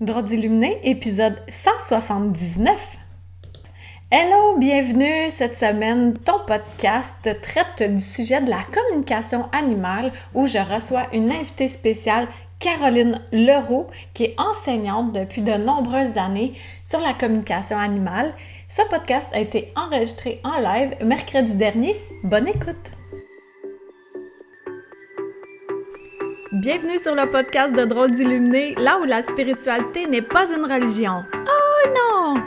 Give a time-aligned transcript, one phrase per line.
[0.00, 2.96] Droit d'illuminé, épisode 179.
[4.10, 6.18] Hello, bienvenue cette semaine.
[6.18, 12.26] Ton podcast traite du sujet de la communication animale où je reçois une invitée spéciale,
[12.58, 18.34] Caroline Leroux, qui est enseignante depuis de nombreuses années sur la communication animale.
[18.66, 21.94] Ce podcast a été enregistré en live mercredi dernier.
[22.24, 22.90] Bonne écoute!
[26.54, 31.24] Bienvenue sur le podcast de Drôles d'illuminés, là où la spiritualité n'est pas une religion.
[31.34, 32.40] Oh non!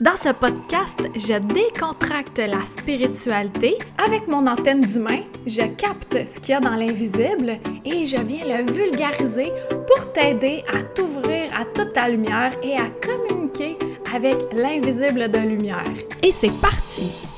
[0.00, 3.78] Dans ce podcast, je décontracte la spiritualité.
[4.04, 8.44] Avec mon antenne d'humain, je capte ce qu'il y a dans l'invisible et je viens
[8.46, 9.52] le vulgariser
[9.86, 13.78] pour t'aider à t'ouvrir à toute ta lumière et à communiquer
[14.12, 15.84] avec l'invisible de lumière.
[16.20, 17.28] Et c'est parti!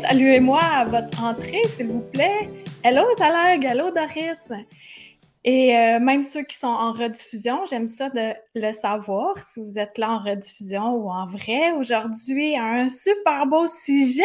[0.00, 2.61] Saluez-moi à votre entrée, s'il vous plaît.
[2.84, 4.50] Hello Zalag, hello Doris.
[5.44, 9.78] Et euh, même ceux qui sont en rediffusion, j'aime ça de le savoir si vous
[9.78, 11.70] êtes là en rediffusion ou en vrai.
[11.78, 14.24] Aujourd'hui, un super beau sujet,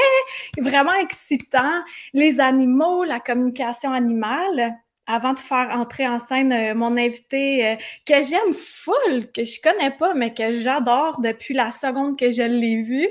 [0.60, 1.84] vraiment excitant,
[2.14, 4.76] les animaux, la communication animale.
[5.06, 7.76] Avant de faire entrer en scène euh, mon invité euh,
[8.08, 12.42] que j'aime full, que je connais pas, mais que j'adore depuis la seconde que je
[12.42, 13.08] l'ai vu,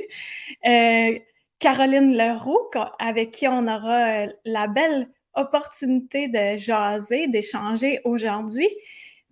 [1.58, 8.68] Caroline Leroux, avec qui on aura la belle opportunité de jaser, d'échanger aujourd'hui.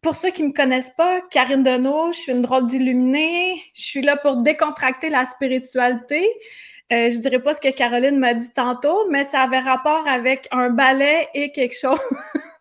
[0.00, 3.55] Pour ceux qui ne me connaissent pas, Karine Deneau, je suis une drôle d'illuminée.
[3.74, 6.28] Je suis là pour décontracter la spiritualité.
[6.92, 10.46] Euh, je dirais pas ce que Caroline m'a dit tantôt, mais ça avait rapport avec
[10.50, 11.98] un ballet et quelque chose.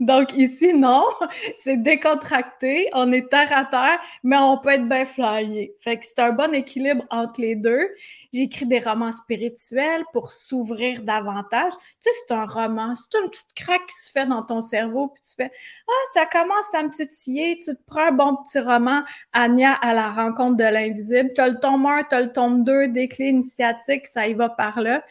[0.00, 1.04] Donc ici, non,
[1.54, 5.74] c'est décontracté, on est terre à terre, mais on peut être bien flyé.
[5.80, 7.88] Fait que c'est un bon équilibre entre les deux.
[8.32, 11.72] J'écris des romans spirituels pour s'ouvrir davantage.
[11.72, 15.08] Tu sais, c'est un roman, c'est une petite craque qui se fait dans ton cerveau,
[15.08, 15.50] puis tu fais
[15.88, 19.94] Ah, ça commence à me titiller, tu te prends un bon petit roman, Anya à
[19.94, 21.30] la rencontre de l'invisible.
[21.34, 24.34] Tu as le tome 1, tu as le tome 2, des clés initiatiques, ça y
[24.34, 25.04] va par là.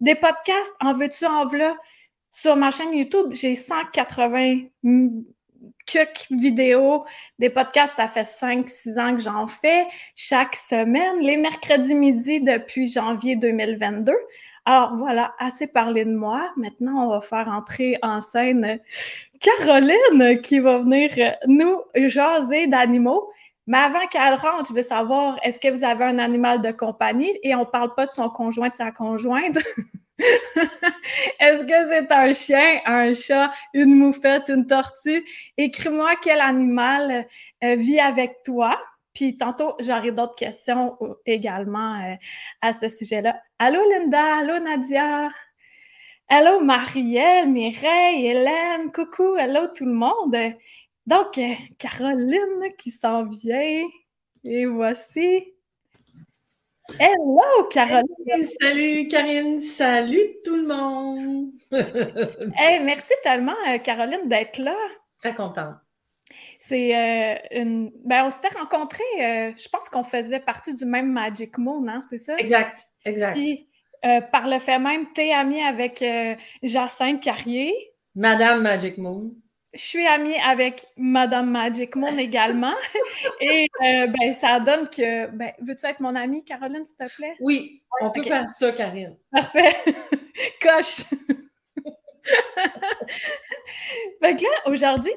[0.00, 1.76] Des podcasts, en veux-tu, en voilà
[2.32, 4.62] sur ma chaîne YouTube, j'ai 180
[5.86, 7.04] quelques vidéos,
[7.38, 12.88] des podcasts, ça fait 5-6 ans que j'en fais chaque semaine, les mercredis midi depuis
[12.88, 14.12] janvier 2022.
[14.64, 16.50] Alors voilà, assez parlé de moi.
[16.56, 18.78] Maintenant, on va faire entrer en scène
[19.40, 21.10] Caroline qui va venir
[21.46, 23.28] nous jaser d'animaux.
[23.66, 27.32] Mais avant qu'elle rentre, je veux savoir, est-ce que vous avez un animal de compagnie?
[27.42, 29.58] Et on parle pas de son conjoint, de sa conjointe.
[31.40, 35.24] Est-ce que c'est un chien, un chat, une moufette, une tortue?
[35.56, 37.26] Écris-moi quel animal
[37.64, 38.80] euh, vit avec toi.
[39.14, 40.96] Puis tantôt, j'aurai d'autres questions
[41.26, 42.14] également euh,
[42.60, 43.40] à ce sujet-là.
[43.58, 45.30] Allô Linda, allô Nadia,
[46.28, 50.36] allô Marielle, Mireille, Hélène, coucou, allô tout le monde.
[51.06, 53.86] Donc, euh, Caroline qui s'en vient.
[54.44, 55.51] Et voici.
[56.98, 58.44] Hello, Caroline!
[58.60, 59.60] salut, Karine!
[59.60, 61.50] Salut tout le monde!
[62.56, 64.76] hey, merci tellement, euh, Caroline, d'être là.
[65.18, 65.76] Très contente.
[66.58, 67.92] C'est euh, une.
[68.04, 72.00] Ben, on s'était rencontrés, euh, je pense qu'on faisait partie du même Magic Moon, hein,
[72.02, 72.36] c'est ça?
[72.36, 73.34] Exact, exact.
[73.34, 73.68] Puis,
[74.32, 76.04] par le fait même, tu es amie avec
[76.62, 77.72] Jacinthe Carrier.
[78.14, 79.30] Madame Magic Moon
[79.74, 82.74] je suis amie avec Madame Magic Moon également.
[83.40, 85.26] Et euh, ben, ça donne que.
[85.28, 87.34] Ben, veux-tu être mon amie, Caroline, s'il te plaît?
[87.40, 89.16] Oui, on peut faire ça, Karine.
[89.30, 89.74] Parfait.
[90.60, 91.04] Coche.
[94.22, 95.12] fait que là, aujourd'hui,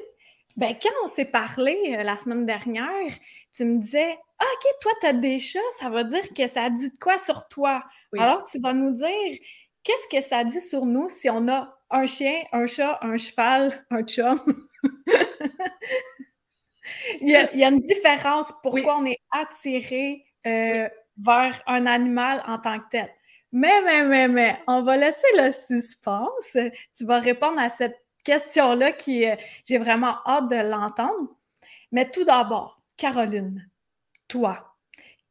[0.56, 3.12] ben, quand on s'est parlé euh, la semaine dernière,
[3.54, 6.70] tu me disais ah, OK, toi, tu as des chats, ça veut dire que ça
[6.70, 7.82] dit de quoi sur toi?
[8.18, 9.38] Alors, tu vas nous dire
[9.82, 13.84] qu'est-ce que ça dit sur nous si on a un chien, un chat, un cheval,
[13.90, 14.40] un chum.
[17.20, 20.88] il, y a, une différence pourquoi on est attiré euh,
[21.18, 23.10] vers un animal en tant que tel.
[23.52, 26.56] Mais, mais, mais, mais, on va laisser le suspense.
[26.96, 29.24] Tu vas répondre à cette question-là qui,
[29.64, 31.36] j'ai vraiment hâte de l'entendre.
[31.92, 33.70] Mais tout d'abord, Caroline,
[34.28, 34.76] toi,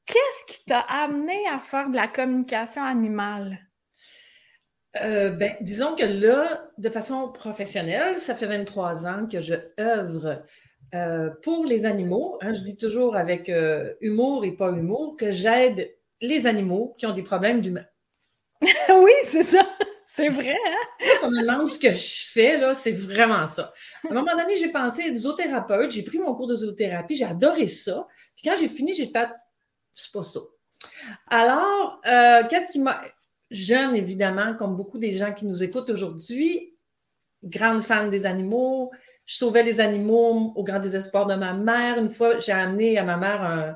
[0.05, 3.64] qu'est-ce qui t'a amené à faire de la communication animale?
[5.05, 10.43] Euh, ben, disons que là, de façon professionnelle, ça fait 23 ans que je œuvre
[10.95, 12.39] euh, pour les animaux.
[12.41, 12.53] Hein.
[12.53, 17.11] je dis toujours avec euh, humour et pas humour que j'aide les animaux qui ont
[17.11, 17.85] des problèmes d'humain.
[18.61, 19.67] oui, c'est ça.
[20.07, 20.55] C'est vrai.
[20.55, 21.07] Hein?
[21.21, 23.73] Quand on me demande ce que je fais, là, c'est vraiment ça.
[24.07, 25.91] À un moment donné, j'ai pensé être zoothérapeute.
[25.91, 27.15] J'ai pris mon cours de zoothérapie.
[27.15, 28.07] J'ai adoré ça.
[28.35, 29.29] Puis quand j'ai fini, j'ai fait,
[29.93, 30.39] c'est pas ça.
[31.27, 33.01] Alors, qu'est-ce qui m'a
[33.51, 36.73] jeune, évidemment, comme beaucoup des gens qui nous écoutent aujourd'hui,
[37.43, 38.91] grande fan des animaux,
[39.25, 41.97] je sauvais les animaux au grand désespoir de ma mère.
[41.97, 43.75] Une fois, j'ai amené à ma mère un,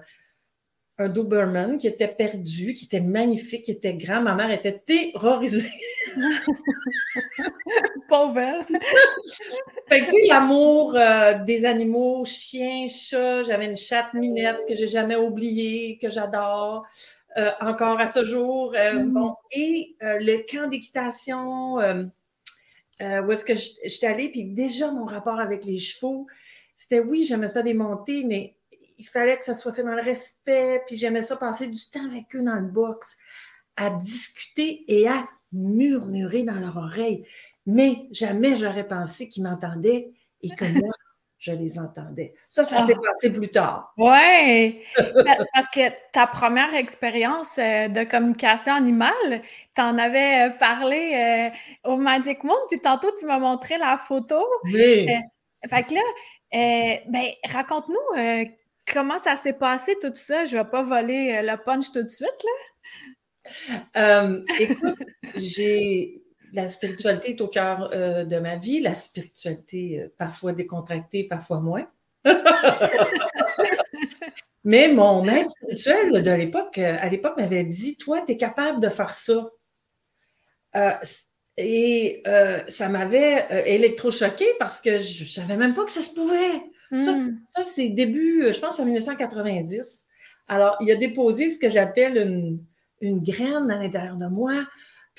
[0.99, 4.21] un Doberman qui était perdu, qui était magnifique, qui était grand.
[4.21, 5.69] Ma mère était terrorisée.
[8.09, 8.65] Pauvre.
[9.87, 15.15] fait que, l'amour euh, des animaux, chiens, chats, j'avais une chatte minette que j'ai jamais
[15.15, 16.85] oubliée, que j'adore.
[17.37, 18.73] Euh, encore à ce jour.
[18.75, 19.09] Euh, mm-hmm.
[19.11, 25.65] Bon, et le camp d'équitation, où est-ce que j'étais allée, puis déjà mon rapport avec
[25.65, 26.27] les chevaux,
[26.75, 28.55] c'était oui, j'aimais ça les monter, mais
[28.97, 32.05] il fallait que ça soit fait dans le respect, puis j'aimais ça passer du temps
[32.05, 33.17] avec eux dans le box,
[33.77, 37.25] à discuter et à murmurer dans leur oreille.
[37.65, 40.11] Mais jamais j'aurais pensé qu'ils m'entendaient
[40.41, 40.93] et que moi,
[41.39, 42.33] je les entendais.
[42.49, 43.07] Ça, ça s'est ah.
[43.07, 43.93] passé plus tard.
[43.97, 44.81] Oui,
[45.53, 49.41] parce que ta première expérience euh, de communication animale,
[49.73, 51.13] tu en avais euh, parlé
[51.85, 54.45] euh, au Magic Moon, puis tantôt, tu m'as montré la photo.
[54.65, 55.07] Oui.
[55.67, 58.47] fait que là, ben, raconte-nous
[58.91, 60.45] comment ça s'est passé tout ça?
[60.45, 62.45] Je ne vais pas voler le punch tout de suite,
[63.95, 64.33] là.
[64.59, 64.99] écoute,
[65.35, 66.21] j'ai
[66.53, 71.59] la spiritualité est au cœur euh, de ma vie, la spiritualité euh, parfois décontractée, parfois
[71.59, 71.87] moins.
[74.63, 78.81] Mais mon maître spirituel de l'époque, euh, à l'époque, m'avait dit Toi, tu es capable
[78.81, 79.49] de faire ça.
[81.57, 82.23] et
[82.67, 86.61] ça m'avait électrochoqué parce que je ne savais même pas que ça se pouvait.
[87.01, 87.41] Ça, hmm.
[87.61, 90.07] c'est début, je pense, en 1990.
[90.47, 92.59] Alors, il a déposé ce que j'appelle une,
[93.01, 94.65] une graine à l'intérieur de moi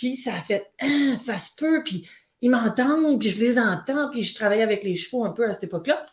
[0.00, 2.08] puis ça a fait, ah, ça se peut, puis
[2.40, 5.52] ils m'entendent, puis je les entends, puis je travaillais avec les chevaux un peu à
[5.52, 6.06] cette époque-là.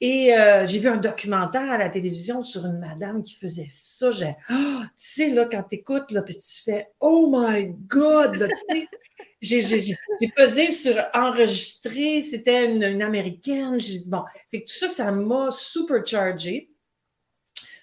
[0.00, 4.10] Et euh, j'ai vu un documentaire à la télévision sur une madame qui faisait ça.
[4.10, 8.48] J'ai, ah, tu sais, là, quand tu écoutes, là, puis tu fais, oh my God!
[9.42, 9.62] j'ai,
[10.34, 13.76] pesé sur enregistrer, c'était une, américaine.
[14.06, 16.70] bon, fait que tout ça, ça m'a superchargé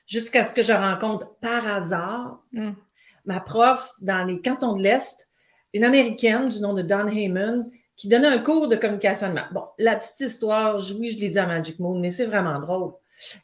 [0.07, 2.71] jusqu'à ce que je rencontre par hasard mm.
[3.27, 5.27] Ma prof dans les cantons de l'Est
[5.73, 9.49] une Américaine du nom de Don Heyman qui donnait un cours de communication animale.
[9.53, 12.91] Bon, la petite histoire, oui, je l'ai dit à Magic Moon, mais c'est vraiment drôle.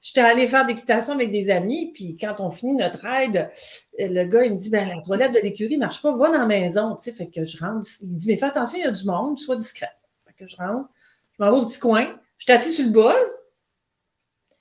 [0.04, 3.50] J'étais allée faire d'équitation avec des amis, puis quand on finit notre ride,
[3.98, 6.46] le gars, il me dit, ben, la toilette de l'écurie marche pas, va dans la
[6.46, 7.88] maison, tu sais, fait que je rentre.
[8.02, 9.90] Il dit, mais fais attention, il y a du monde, sois discret.
[10.28, 10.90] Fait que je rentre,
[11.38, 12.08] je m'en vais au petit coin,
[12.38, 13.16] je suis assis sur le bol,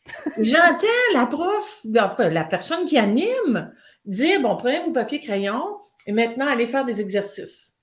[0.39, 3.71] j'entends la prof, enfin, la personne qui anime,
[4.05, 5.63] dire, bon, prenez vos papiers crayon,
[6.07, 7.75] et maintenant, allez faire des exercices.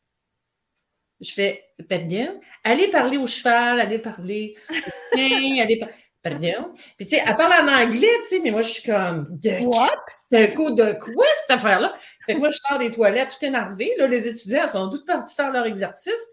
[1.21, 2.35] Je fais, pas bien.
[2.63, 6.37] Allez parler au cheval, allez parler au chien, allez parler.
[6.39, 6.73] bien.
[6.97, 9.65] Puis, tu sais, elle parle en anglais, tu sais, mais moi, je suis comme, de
[9.65, 9.89] What?
[10.31, 11.93] un coup de quoi, cette affaire-là?
[12.25, 13.93] Fait que moi, je sors des toilettes tout énervée.
[13.97, 16.27] Là, les étudiants sont tous partis faire leur exercice.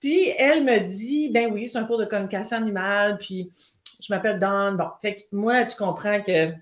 [0.00, 3.50] Puis, elle me dit, ben oui, c'est un cours de communication animale, puis
[4.00, 4.76] je m'appelle Dawn.
[4.76, 6.52] Bon, fait que moi, tu comprends que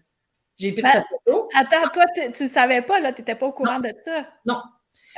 [0.59, 1.49] j'ai pris ben, photo.
[1.55, 4.27] Attends, toi, tu ne savais pas, là, tu n'étais pas au courant de ça.
[4.47, 4.61] Non.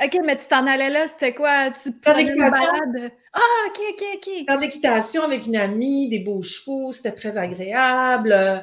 [0.03, 1.71] OK, mais tu t'en allais là, c'était quoi?
[1.71, 3.11] Tu une balade?
[3.33, 4.45] Ah, OK, OK, OK.
[4.45, 8.31] Faire d'équitation avec une amie, des beaux chevaux, c'était très agréable.
[8.31, 8.59] Euh,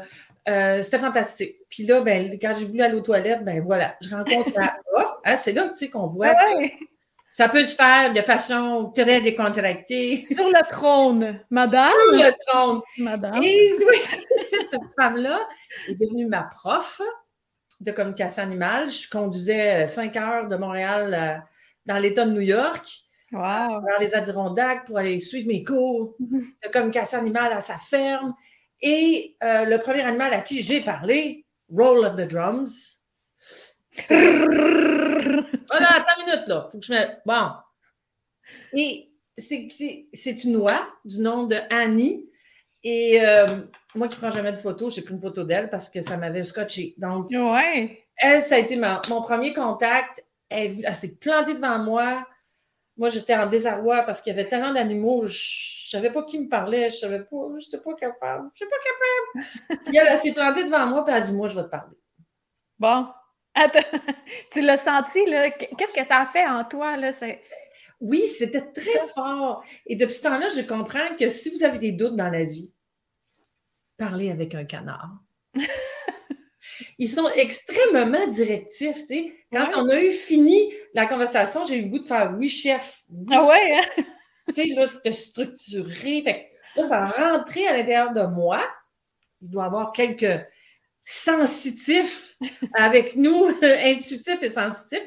[0.48, 1.56] euh, c'était fantastique.
[1.68, 4.76] Puis là, ben, quand j'ai voulu aller aux toilettes, ben voilà, je rencontre la
[5.24, 6.34] hein, c'est là, tu sais, qu'on voit
[7.36, 10.22] ça peut se faire de façon très décontractée.
[10.34, 11.90] Sur le trône, madame.
[11.90, 12.80] Sur le trône.
[12.96, 13.42] Madame.
[13.42, 13.96] Et oui,
[14.50, 15.46] cette femme-là
[15.86, 16.98] est devenue ma prof
[17.80, 18.88] de communication animale.
[18.88, 21.36] Je conduisais euh, cinq heures de Montréal euh,
[21.84, 22.86] dans l'État de New York.
[23.32, 23.82] Wow.
[23.84, 28.32] Vers les Adirondacks pour aller suivre mes cours de communication animale à sa ferme.
[28.80, 33.02] Et euh, le premier animal à qui j'ai parlé, Roll of the Drums.
[34.08, 36.68] voilà, attends une minute là.
[36.70, 36.98] Faut que je me.
[37.24, 37.50] Bon.
[38.74, 42.30] Et c'est une oie du nom de Annie.
[42.84, 43.20] Et
[43.94, 46.42] moi qui prends jamais de photos, j'ai pris une photo d'elle parce que ça m'avait
[46.42, 46.94] scotché.
[46.98, 47.30] Donc,
[48.18, 50.24] elle, ça a été mon premier contact.
[50.48, 52.26] Elle, s'est plantée devant moi.
[52.96, 55.26] Moi, j'étais en désarroi parce qu'il y avait tellement d'animaux.
[55.26, 56.88] Je ne savais pas qui me parlait.
[56.88, 57.36] Je savais pas.
[57.58, 58.48] Je n'étais pas capable.
[58.54, 59.84] Je n'étais pas capable.
[59.86, 61.96] puis elle, s'est plantée devant moi et elle a dit Moi, je vais te parler.
[62.78, 63.06] Bon.
[63.56, 63.80] Attends.
[64.52, 65.50] tu l'as senti, là?
[65.50, 67.10] Qu'est-ce que ça a fait en toi, là?
[68.00, 69.64] Oui, c'était très fort.
[69.86, 72.72] Et depuis ce temps-là, je comprends que si vous avez des doutes dans la vie,
[73.96, 75.10] parler avec un canard.
[76.98, 79.32] Ils sont extrêmement directifs, tu sais.
[79.50, 83.04] Quand on a eu fini la conversation, j'ai eu le goût de faire oui, chef.
[83.30, 83.72] ah ouais?
[83.72, 84.02] Hein?
[84.46, 86.22] tu sais, là, c'était structuré.
[86.22, 88.60] Fait là, ça rentrait à l'intérieur de moi.
[89.40, 90.44] Il doit y avoir quelques
[91.06, 92.36] sensitifs
[92.74, 95.06] avec nous, intuitifs et sensitifs.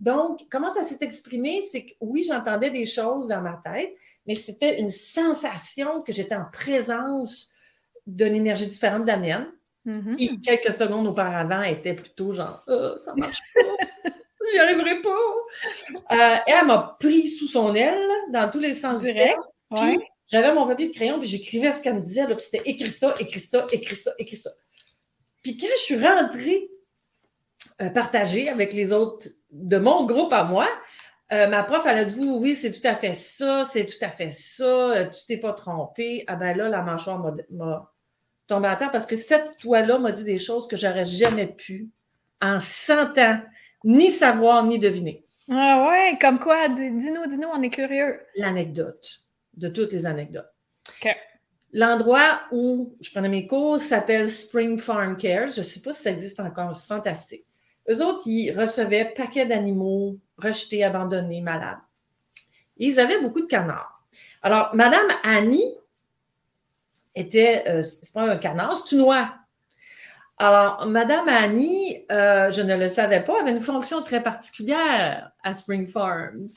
[0.00, 1.62] Donc, comment ça s'est exprimé?
[1.62, 3.94] C'est que oui, j'entendais des choses dans ma tête,
[4.26, 7.50] mais c'était une sensation que j'étais en présence
[8.06, 9.46] d'une énergie différente de la mienne,
[9.86, 10.16] Mhm.
[10.16, 13.60] qui, quelques secondes auparavant, était plutôt genre Ah, ça marche pas,
[14.50, 15.10] j'y arriverai pas.
[16.12, 19.42] Euh, elle m'a pris sous son aile dans tous les sens du terme.
[19.70, 19.98] Ouais.
[20.26, 22.90] j'avais mon papier de crayon, puis j'écrivais ce qu'elle me disait, là, puis c'était écrit
[22.90, 24.50] ça, écrit ça, écrit ça, écrit ça.
[25.44, 26.68] Puis quand je suis rentrée
[27.80, 30.66] euh, partager avec les autres de mon groupe à moi,
[31.32, 34.02] euh, ma prof, elle a dit oui, oui, c'est tout à fait ça, c'est tout
[34.02, 36.24] à fait ça, euh, tu t'es pas trompé.
[36.26, 37.18] Ah ben là, la mâchoire
[37.50, 37.90] m'a-
[38.46, 41.88] tombé à terre parce que cette toi-là m'a dit des choses que j'aurais jamais pu
[42.42, 43.40] en 100 ans
[43.84, 45.24] ni savoir ni deviner.
[45.50, 48.20] Ah ouais, comme quoi, dis- dis-nous, dis-nous, on est curieux.
[48.36, 49.22] L'anecdote,
[49.54, 50.54] de toutes les anecdotes.
[50.88, 51.14] OK.
[51.76, 55.48] L'endroit où je prenais mes cours s'appelle Spring Farm Care.
[55.48, 57.44] Je ne sais pas si ça existe encore, c'est fantastique.
[57.90, 61.80] Eux autres, ils recevaient paquets d'animaux rejetés, abandonnés, malades.
[62.76, 64.04] Ils avaient beaucoup de canards.
[64.42, 65.74] Alors, Madame Annie
[67.16, 69.34] était, euh, c'est pas un canard, c'est une oie.
[70.46, 75.54] Alors, Madame Annie, euh, je ne le savais pas, avait une fonction très particulière à
[75.54, 76.48] Spring Farms.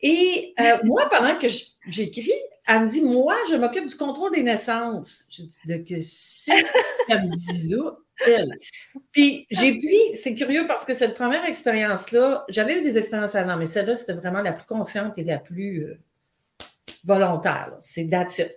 [0.00, 1.48] Et euh, moi, pendant que
[1.88, 2.30] j'écris,
[2.68, 5.24] elle me dit, moi, je m'occupe du contrôle des naissances.
[5.28, 6.64] Je dis, de que c'est
[7.08, 7.90] qu'elle me dit là,
[8.28, 8.56] elle.
[9.10, 13.56] Puis j'ai pris, c'est curieux parce que cette première expérience-là, j'avais eu des expériences avant,
[13.56, 15.98] mais celle-là, c'était vraiment la plus consciente et la plus euh,
[17.02, 17.72] volontaire.
[17.80, 18.56] C'est that's it.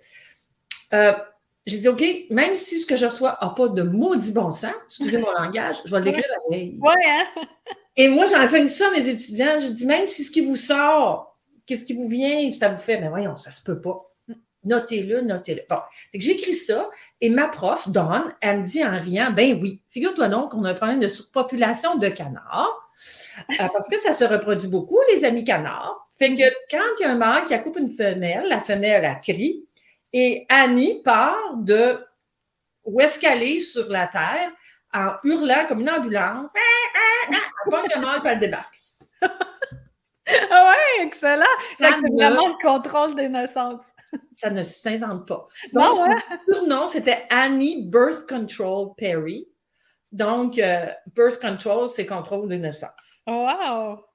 [1.65, 4.73] J'ai dit, OK, même si ce que je reçois n'a pas de maudit bon sens,
[4.85, 6.77] excusez mon langage, je vais l'écrire pareil.
[6.81, 7.45] Ouais, hein?
[7.95, 9.59] Et moi, j'enseigne ça à mes étudiants.
[9.59, 12.97] Je dis, même si ce qui vous sort, qu'est-ce qui vous vient, ça vous fait,
[12.97, 14.09] ben voyons, ça se peut pas.
[14.65, 15.61] Notez-le, notez-le.
[15.69, 15.77] Bon,
[16.11, 16.89] fait que j'écris ça
[17.19, 20.71] et ma prof, Dawn, elle me dit en riant, ben oui, figure-toi donc qu'on a
[20.71, 22.89] un problème de surpopulation de canards
[23.49, 26.07] euh, parce que ça se reproduit beaucoup, les amis canards.
[26.17, 29.19] Fait que quand il y a un mâle qui accoupe une femelle, la femelle, elle
[29.21, 29.65] crie
[30.13, 31.99] et Annie part de
[32.85, 34.51] où est-ce qu'elle est sur la terre
[34.93, 36.51] en hurlant comme une ambulance.
[37.29, 38.81] Elle pogne le puis elle débarque.
[40.51, 41.45] Ah ouais, excellent.
[41.77, 43.83] Fait que c'est vraiment le contrôle des naissances.
[44.31, 45.47] Ça ne s'invente pas.
[45.73, 46.15] Non, Donc, ouais.
[46.45, 49.47] son surnom, c'était Annie Birth Control Perry.
[50.11, 52.91] Donc, euh, Birth Control, c'est contrôle des naissances.
[53.27, 54.05] Wow!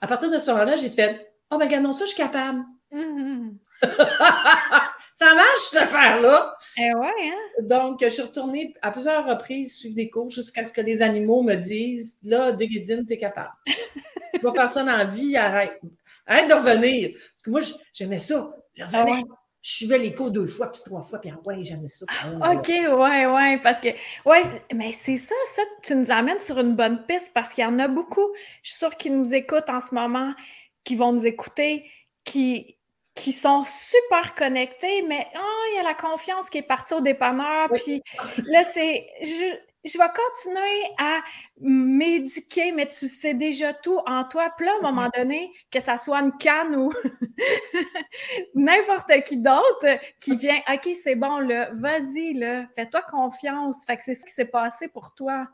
[0.00, 2.64] À partir de ce moment-là, j'ai fait Oh, ben, regardons ça, je suis capable.
[2.90, 3.58] Mhm.
[5.14, 6.56] ça marche, cette affaire-là.
[6.78, 7.62] Eh ouais, hein?
[7.62, 11.42] Donc, je suis retournée à plusieurs reprises suivre des cours jusqu'à ce que les animaux
[11.42, 13.52] me disent Là, Déguédine, t'es capable.
[13.66, 15.80] tu vas faire ça dans la vie, arrête.
[16.26, 17.10] Arrête de revenir.
[17.12, 17.60] Parce que moi,
[17.92, 18.54] j'aimais ça.
[18.74, 19.02] Je revenais.
[19.02, 19.22] Ah ouais.
[19.62, 22.04] Je suivais les cours deux fois, puis trois fois, puis ah ouais, j'aimais ça.
[22.50, 23.90] OK, ouais, ouais, parce que,
[24.24, 24.42] ouais,
[24.74, 27.78] mais c'est ça, ça, tu nous amènes sur une bonne piste parce qu'il y en
[27.78, 28.28] a beaucoup,
[28.64, 30.34] je suis sûre, qui nous écoutent en ce moment,
[30.82, 31.88] qui vont nous écouter,
[32.24, 32.76] qui,
[33.14, 37.00] qui sont super connectés, mais oh, il y a la confiance qui est partie au
[37.00, 38.02] dépanneur, puis
[38.46, 41.20] là, c'est, je, je vais continuer à
[41.60, 44.50] m'éduquer, mais tu sais déjà tout en toi.
[44.56, 46.92] Puis là, à un moment donné, que ça soit une canne ou
[48.54, 53.84] n'importe qui d'autre qui vient, OK, c'est bon, là, vas-y, là, fais-toi confiance.
[53.86, 55.48] Fait que c'est ce qui s'est passé pour toi.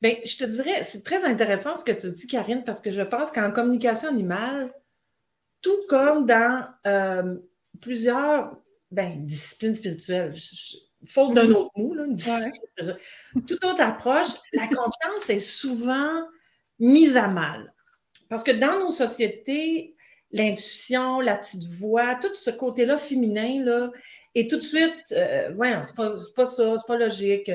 [0.00, 3.02] Bien, je te dirais, c'est très intéressant ce que tu dis, Karine, parce que je
[3.02, 4.72] pense qu'en communication animale,
[5.62, 7.36] tout comme dans euh,
[7.80, 8.56] plusieurs
[8.90, 10.34] ben, disciplines spirituelles,
[11.06, 12.96] faute d'un autre mot, là, une discipline
[13.46, 16.22] toute autre approche, la confiance est souvent
[16.78, 17.72] mise à mal.
[18.28, 19.94] Parce que dans nos sociétés,
[20.30, 23.90] l'intuition, la petite voix, tout ce côté-là féminin, là,
[24.34, 27.50] est tout de suite, euh, voyons, c'est pas, c'est pas ça, c'est pas logique.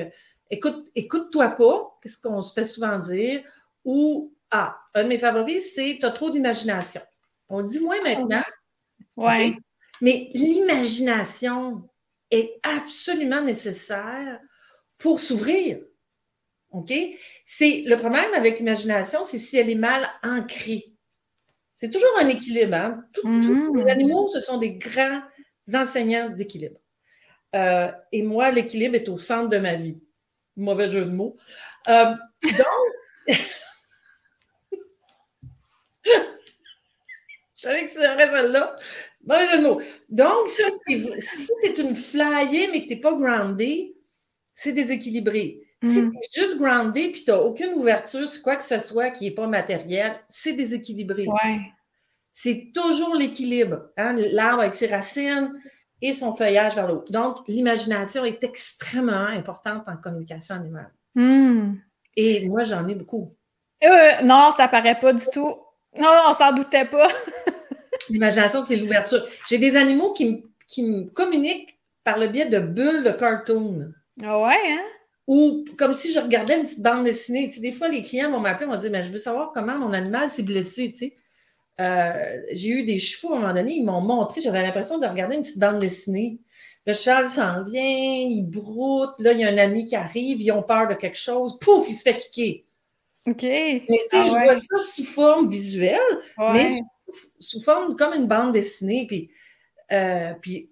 [0.50, 3.42] Écoute, écoute-toi pas, qu'est-ce qu'on se fait souvent dire,
[3.84, 7.02] ou, ah, un de mes favoris, c'est t'as trop d'imagination.
[7.48, 8.42] On dit moins maintenant.
[9.16, 9.24] OK?
[10.00, 11.88] mais l'imagination
[12.30, 14.38] est absolument nécessaire
[14.98, 15.78] pour s'ouvrir.
[16.70, 16.92] OK?
[17.46, 20.84] C'est le problème avec l'imagination, c'est si elle est mal ancrée.
[21.74, 22.74] C'est toujours un équilibre.
[22.74, 23.04] Hein?
[23.12, 23.76] Tout- tous Mhm.
[23.78, 25.22] les animaux, ce sont des grands
[25.74, 26.78] enseignants d'équilibre.
[27.54, 30.00] Euh, et moi, l'équilibre est au centre de ma vie.
[30.56, 31.36] Mauvais jeu de mots.
[31.88, 33.26] Euh, donc,
[37.58, 38.76] je savais que c'était vrai celle-là?
[39.28, 39.80] Jeu de mots.
[40.08, 43.94] Donc, si tu es, une flyée, mais que tu n'es pas groundé,
[44.54, 45.60] c'est déséquilibré.
[45.82, 46.12] Si Mhm.
[46.12, 49.24] tu es juste groundé puis tu n'as aucune ouverture sur quoi que ce soit qui
[49.24, 51.26] n'est pas matériel, c'est déséquilibré.
[51.26, 51.60] Ouais.
[52.32, 53.90] C'est toujours l'équilibre.
[53.96, 55.52] hein, L'arbre avec ses racines
[56.00, 57.04] et son feuillage vers l'eau.
[57.10, 60.92] Donc, l'imagination est extrêmement importante en communication animale.
[61.14, 61.74] Hmm.
[62.16, 63.34] Et moi, j'en ai beaucoup.
[63.84, 65.54] Euh, non, ça paraît pas du tout.
[65.98, 67.08] Non, on s'en doutait pas.
[68.10, 69.26] L'imagination, c'est l'ouverture.
[69.48, 73.92] J'ai des animaux qui, qui me communiquent par le biais de bulles de cartoon.
[74.22, 74.84] Ah ouais, hein?
[75.26, 77.48] Ou comme si je regardais une petite bande dessinée.
[77.48, 79.76] Tu sais, des fois, les clients vont m'appeler, vont dire, mais je veux savoir comment
[79.76, 80.90] mon animal s'est blessé.
[80.92, 81.16] Tu sais.
[81.80, 85.06] Euh, j'ai eu des chevaux à un moment donné, ils m'ont montré, j'avais l'impression de
[85.06, 86.40] regarder une petite bande dessinée.
[86.86, 90.50] Le cheval s'en vient, il broute, là, il y a un ami qui arrive, ils
[90.50, 92.64] ont peur de quelque chose, pouf, il se fait kicker.
[93.30, 93.42] OK.
[93.42, 93.82] Mais
[94.12, 95.98] ah je vois ça sous forme visuelle,
[96.38, 96.66] mais
[97.38, 99.06] sous, forme comme une bande dessinée.
[99.06, 99.30] Puis,
[99.92, 100.70] euh, puis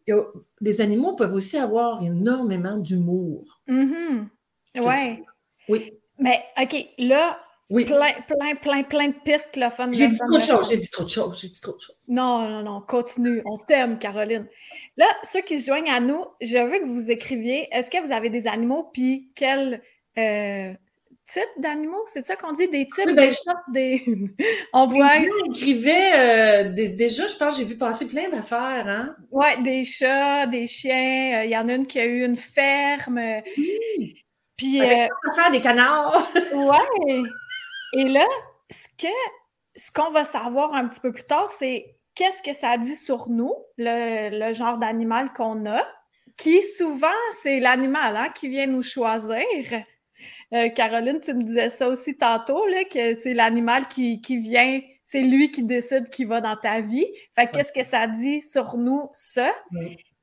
[0.61, 3.63] les animaux peuvent aussi avoir énormément d'humour.
[3.67, 4.27] Mm
[4.77, 5.25] Oui.
[5.69, 5.93] Oui.
[6.19, 7.85] Mais OK, là, Plein,
[8.29, 9.91] plein, plein, plein de pistes, le fun.
[9.91, 11.99] J'ai dit trop de choses, j'ai dit trop de choses, j'ai dit trop de choses.
[12.07, 13.43] Non, non, non, continue.
[13.45, 14.47] On t'aime, Caroline.
[14.97, 18.13] Là, ceux qui se joignent à nous, je veux que vous écriviez, est-ce que vous
[18.13, 19.83] avez des animaux, puis quel
[20.17, 20.73] euh,
[21.27, 22.05] type d'animaux?
[22.07, 22.69] C'est ça qu'on dit?
[22.69, 23.33] Des types, oui, ben,
[23.73, 24.35] des des...
[24.73, 25.11] On voit...
[25.49, 29.17] écrivait, euh, déjà, je pense, j'ai vu passer plein d'affaires, hein?
[29.31, 31.41] Oui, des chats, des chiens.
[31.41, 33.21] Euh, il y en a une qui a eu une ferme.
[33.57, 34.25] Oui!
[34.57, 34.81] Puis...
[34.81, 36.27] Avec euh, des canards!
[36.55, 37.23] ouais!
[37.95, 38.27] Et là,
[38.71, 39.13] ce que
[39.77, 43.29] ce qu'on va savoir un petit peu plus tard, c'est qu'est-ce que ça dit sur
[43.29, 45.87] nous, le, genre d'animal qu'on a,
[46.37, 49.45] qui souvent, c'est l'animal hein, qui vient nous choisir.
[50.55, 54.81] Euh, Caroline, tu me disais ça aussi tantôt, là, que c'est l'animal qui, qui, vient,
[55.03, 57.07] c'est lui qui décide qui va dans ta vie.
[57.35, 59.53] Fait qu'est-ce que ça dit sur nous, ça?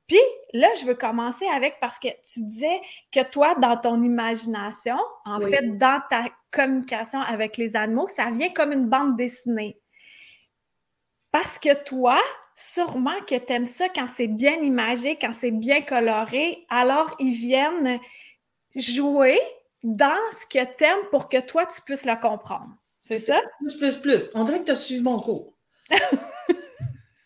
[0.06, 0.18] Puis
[0.52, 2.80] là, je veux commencer avec parce que tu disais
[3.12, 8.50] que toi, dans ton imagination, en fait, dans ta communication avec les animaux, ça vient
[8.50, 9.78] comme une bande dessinée.
[11.32, 12.20] Parce que toi,
[12.54, 17.34] sûrement que tu aimes ça quand c'est bien imagé, quand c'est bien coloré, alors ils
[17.34, 17.98] viennent
[18.76, 19.40] jouer
[19.84, 22.74] dans ce que tu aimes pour que toi, tu puisses le comprendre.
[23.06, 23.38] C'est ça?
[23.60, 24.30] Plus, plus, plus.
[24.34, 25.54] On dirait que tu as suivi mon cours.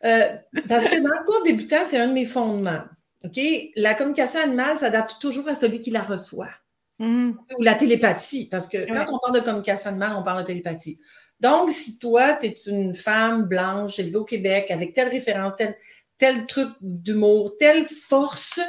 [0.05, 0.37] Euh,
[0.69, 2.85] parce que dans le cours débutant, c'est un de mes fondements.
[3.25, 3.41] OK?
[3.75, 6.53] La communication animale s'adapte toujours à celui qui la reçoit.
[7.01, 7.33] Mm.
[7.59, 11.01] Ou la télépathie, parce que quand on parle de communication animale, on parle de télépathie.
[11.41, 15.77] Donc, si toi, tu es une femme blanche élevée au Québec avec telle référence, tel,
[16.17, 18.61] tel truc d'humour, telle force,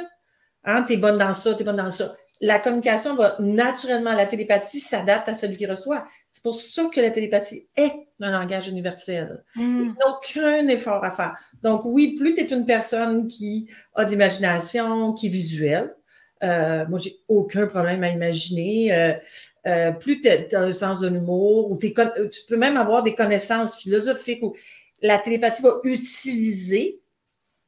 [0.64, 4.12] hein, tu es bonne dans ça, tu es bonne dans ça, la communication va naturellement,
[4.12, 6.06] la télépathie s'adapte à celui qui reçoit.
[6.30, 9.44] C'est pour ça que la télépathie est un langage universel.
[9.56, 9.82] Mm.
[9.82, 11.36] Il n'y a aucun effort à faire.
[11.62, 15.94] Donc oui, plus tu es une personne qui a de l'imagination, qui est visuelle,
[16.42, 18.94] euh, moi, j'ai aucun problème à imaginer.
[18.94, 19.12] Euh,
[19.66, 21.92] euh, plus tu as un sens de l'humour, ou tu
[22.48, 24.54] peux même avoir des connaissances philosophiques, où
[25.02, 27.00] la télépathie va utiliser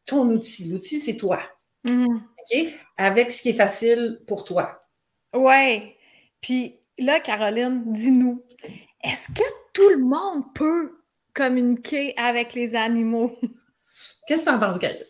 [0.06, 0.70] ton outil.
[0.70, 1.40] L'outil, c'est toi.
[1.84, 2.18] Mm.
[2.96, 4.82] Avec ce qui est facile pour toi.
[5.34, 5.96] Ouais.
[6.40, 8.44] Puis là, Caroline, dis-nous,
[9.02, 10.92] est-ce que tout le monde peut
[11.34, 13.36] communiquer avec les animaux?
[14.26, 15.04] Qu'est-ce que tu en penses, Gaëlle?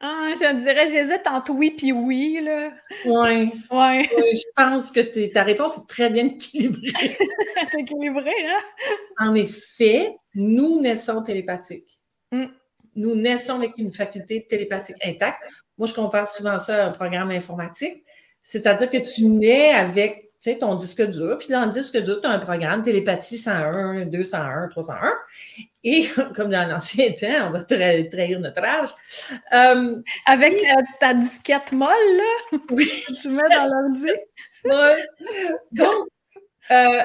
[0.00, 2.72] Ah, je dirais, j'hésite entre oui puis oui, là.
[3.04, 3.50] Oui.
[3.70, 4.08] Ouais.
[4.10, 6.92] je pense que ta réponse est très bien équilibrée.
[7.78, 8.94] équilibrée, hein?
[9.18, 12.00] En effet, nous naissons télépathiques.
[12.32, 12.46] Mm.
[12.96, 15.42] Nous naissons avec une faculté télépathique intacte.
[15.80, 18.04] Moi, je compare souvent ça à un programme informatique.
[18.42, 21.38] C'est-à-dire que tu nais avec tu sais, ton disque dur.
[21.38, 25.10] Puis dans le disque dur, tu as un programme, télépathie 101, 201, 301.
[25.84, 26.02] Et
[26.34, 28.90] comme dans l'ancien temps, on va trahir notre âge.
[29.54, 32.86] Euh, Avec euh, ta disquette molle, là, oui.
[32.86, 34.12] que tu mets dans l'ordi.
[34.64, 35.52] oui.
[35.72, 36.08] Donc,
[36.70, 37.02] euh,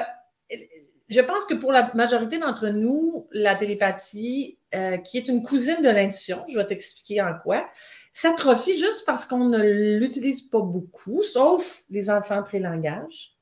[1.08, 4.58] je pense que pour la majorité d'entre nous, la télépathie,
[5.04, 7.66] qui est une cousine de l'intuition, je vais t'expliquer en quoi,
[8.16, 9.58] s'atrophie juste parce qu'on ne
[9.98, 13.32] l'utilise pas beaucoup, sauf les enfants pré-langage.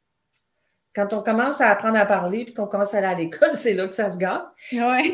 [0.97, 3.75] Quand on commence à apprendre à parler et qu'on commence à aller à l'école, c'est
[3.75, 4.45] là que ça se gâte.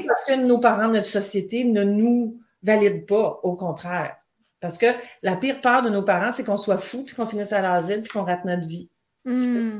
[0.06, 4.16] Parce que nos parents, notre société ne nous valident pas, au contraire.
[4.60, 4.86] Parce que
[5.22, 8.02] la pire peur de nos parents, c'est qu'on soit fou, puis qu'on finisse à l'asile,
[8.02, 8.88] puis qu'on rate notre vie.
[9.26, 9.78] Hmm.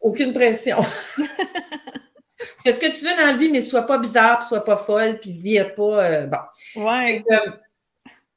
[0.00, 0.82] Aucune pression.
[2.62, 4.76] Fais ce que tu veux dans la vie, mais sois pas bizarre, puis sois pas
[4.76, 6.04] folle, puis vire pas.
[6.04, 6.82] Euh, bon.
[6.82, 7.22] Ouais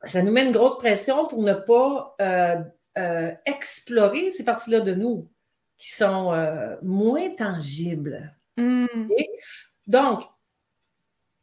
[0.03, 2.57] ça nous met une grosse pression pour ne pas euh,
[2.97, 5.29] euh, explorer ces parties-là de nous
[5.77, 8.33] qui sont euh, moins tangibles.
[8.57, 8.85] Mm.
[9.87, 10.23] Donc,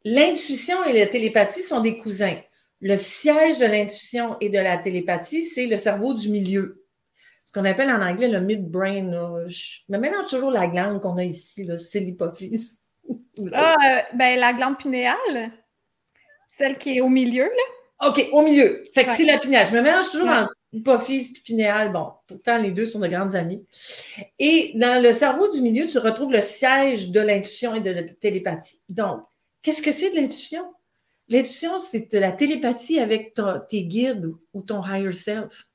[0.03, 2.37] l'intuition et la télépathie sont des cousins.
[2.79, 6.83] Le siège de l'intuition et de la télépathie, c'est le cerveau du milieu.
[7.45, 9.47] Ce qu'on appelle en anglais le midbrain.
[9.47, 12.79] Je me mélange toujours la glande qu'on a ici, c'est l'hypophyse.
[13.53, 15.51] Ah, ben la glande pinéale,
[16.47, 17.80] celle qui est au milieu, là.
[18.01, 18.83] OK, au milieu.
[18.93, 19.67] Fait que c'est la pinéale.
[19.67, 21.91] Je me mélange toujours en hypophyse et pinéale.
[21.91, 23.63] Bon, pourtant, les deux sont de grandes amies.
[24.39, 28.03] Et dans le cerveau du milieu, tu retrouves le siège de l'intuition et de la
[28.03, 28.79] télépathie.
[28.89, 29.21] Donc,
[29.61, 30.63] qu'est-ce que c'est de l'intuition?
[31.29, 33.35] L'intuition, c'est de la télépathie avec
[33.69, 35.67] tes guides ou ton higher self.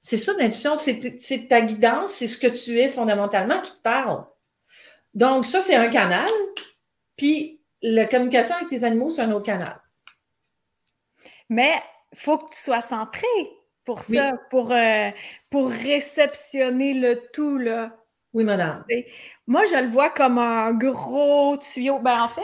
[0.00, 4.24] C'est ça l'intuition, c'est ta guidance, c'est ce que tu es fondamentalement qui te parle.
[5.14, 6.28] Donc, ça, c'est un canal.
[7.16, 9.80] Puis, la communication avec tes animaux, c'est un autre canal.
[11.54, 11.80] Mais
[12.12, 13.26] il faut que tu sois centré
[13.84, 15.10] pour ça, pour, euh,
[15.50, 17.58] pour réceptionner le tout.
[17.58, 17.96] Là.
[18.32, 18.84] Oui, madame.
[19.46, 22.00] Moi, je le vois comme un gros tuyau.
[22.00, 22.42] Ben, en fait,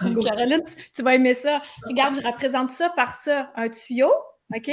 [0.24, 1.60] Caroline, tu, vas aimer ça.
[1.84, 4.12] Regarde, je représente ça par ça, un tuyau,
[4.56, 4.70] OK?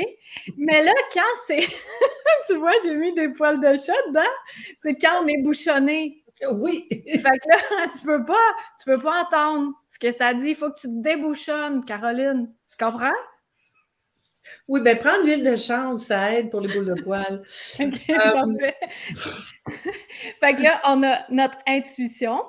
[0.58, 1.68] Mais là, quand c'est.
[2.48, 4.22] tu vois, j'ai mis des poils de chat dedans.
[4.80, 6.24] C'est quand on est bouchonné.
[6.52, 6.88] Oui.
[6.92, 10.52] fait que là, tu peux pas, tu peux pas entendre ce que ça dit.
[10.52, 12.54] Il faut que tu te débouchonnes, Caroline.
[12.70, 13.12] Tu comprends?
[14.68, 17.42] Oui, bien, prendre l'huile de chanvre, ça aide pour les boules de poils.
[18.10, 19.72] Euh,
[20.40, 22.44] fait que là, on a notre intuition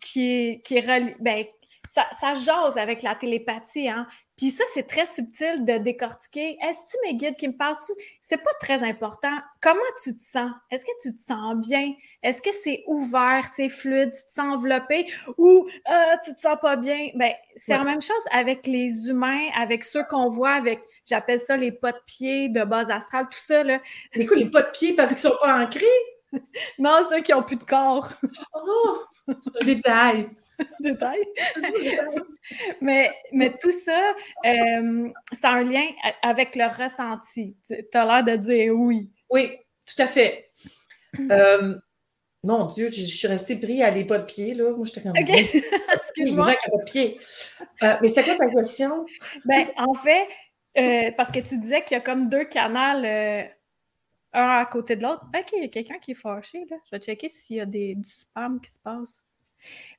[0.00, 1.44] qui est, qui est ben,
[1.90, 4.06] ça, ça jase avec la télépathie, hein.
[4.36, 6.58] Puis ça, c'est très subtil de décortiquer.
[6.60, 7.92] Est-ce que mes guides qui me passent?
[8.20, 9.36] C'est pas très important.
[9.62, 10.50] Comment tu te sens?
[10.72, 11.92] Est-ce que tu te sens bien?
[12.22, 15.06] Est-ce que c'est ouvert, c'est fluide, tu te sens enveloppé?
[15.38, 17.10] Ou euh, tu te sens pas bien?
[17.14, 21.56] Ben, c'est la même chose avec les humains, avec ceux qu'on voit avec J'appelle ça
[21.56, 23.62] les pas de pied de base astrale, tout ça.
[23.62, 23.80] Là.
[24.12, 25.84] C'est quoi les pas de pied parce qu'ils sont pas ancrés?
[26.78, 28.08] non, ceux qui n'ont plus de corps.
[28.54, 28.98] oh!
[29.64, 30.28] Détail.
[30.80, 31.18] détail.
[32.80, 34.14] mais, mais tout ça,
[34.44, 35.86] euh, ça a un lien
[36.22, 37.56] avec le ressenti.
[37.66, 39.10] Tu as l'air de dire oui.
[39.30, 39.50] Oui,
[39.86, 40.50] tout à fait.
[41.30, 41.74] Euh,
[42.42, 44.70] mon Dieu, je, suis restée pris à les pas de pied, là.
[44.70, 45.12] Moi, j'étais comme.
[45.12, 45.30] OK.
[45.94, 46.46] Excuse-moi.
[46.46, 47.18] Les gens qui pas de pied.
[47.82, 49.06] Euh, mais c'était quoi ta question?
[49.46, 50.28] ben, en fait,
[50.76, 53.44] euh, parce que tu disais qu'il y a comme deux canaux, euh,
[54.32, 55.24] un à côté de l'autre.
[55.34, 56.76] OK, il y a quelqu'un qui est fâché, là.
[56.84, 59.24] Je vais checker s'il y a des, du spam qui se passe.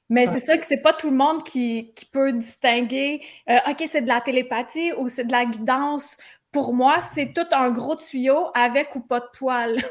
[0.09, 4.01] Mais c'est ça que c'est pas tout le monde qui, peut distinguer euh, OK, c'est
[4.01, 6.17] de la télépathie ou c'est de la guidance.
[6.51, 9.77] Pour moi, c'est tout un gros tuyau avec ou pas de poils.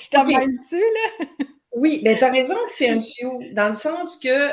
[0.00, 1.26] Je t'en dessus, là?
[1.72, 4.50] oui, mais tu as raison que c'est un tuyau, dans le sens que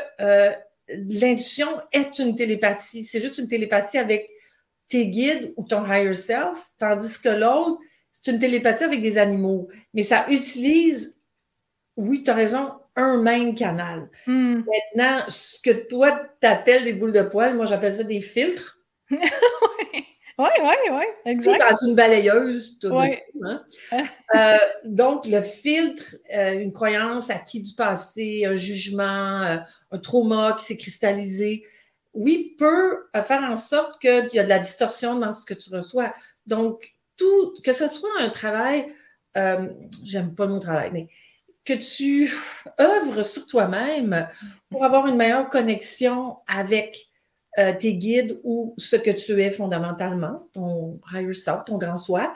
[0.89, 3.03] l'intuition est une télépathie.
[3.03, 4.29] C'est juste une télépathie avec
[4.87, 7.79] tes guides ou ton higher self, tandis que l'autre,
[8.11, 9.67] c'est une télépathie avec des animaux.
[9.93, 11.21] Mais ça utilise,
[11.97, 14.09] oui, tu as raison, un même canal.
[14.25, 14.61] Hmm.
[14.95, 18.79] Maintenant, ce que toi, tu appelles des boules de poils, moi, j'appelle ça des filtres.
[19.11, 20.03] Oui,
[20.37, 21.59] oui, oui, exact.
[21.59, 23.63] dans une balayeuse, tout hein?
[24.35, 29.57] euh, donc, le filtre, euh, une croyance acquis du passé, un jugement, euh,
[29.91, 31.63] un trauma qui s'est cristallisé,
[32.13, 35.73] oui, peut faire en sorte qu'il y a de la distorsion dans ce que tu
[35.73, 36.13] reçois.
[36.47, 38.91] Donc, tout, que ce soit un travail,
[40.03, 41.07] j'aime pas mot travail, mais
[41.65, 42.31] que tu
[42.79, 44.27] œuvres sur toi-même
[44.69, 47.07] pour avoir une meilleure connexion avec
[47.57, 52.33] euh, tes guides ou ce que tu es fondamentalement, ton higher self, ton grand soi,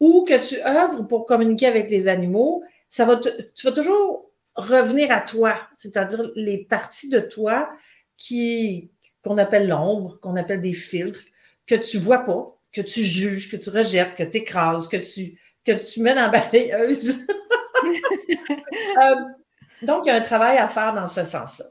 [0.00, 5.10] ou que tu œuvres pour communiquer avec les animaux, ça va tu vas toujours revenir
[5.10, 7.68] à toi, c'est-à-dire les parties de toi
[8.16, 8.90] qui
[9.22, 11.20] qu'on appelle l'ombre, qu'on appelle des filtres,
[11.66, 15.38] que tu vois pas, que tu juges, que tu rejettes, que tu écrases, que tu,
[15.64, 17.26] que tu mets dans la balayeuse.
[18.96, 19.14] Euh,
[19.82, 21.66] donc, il y a un travail à faire dans ce sens-là.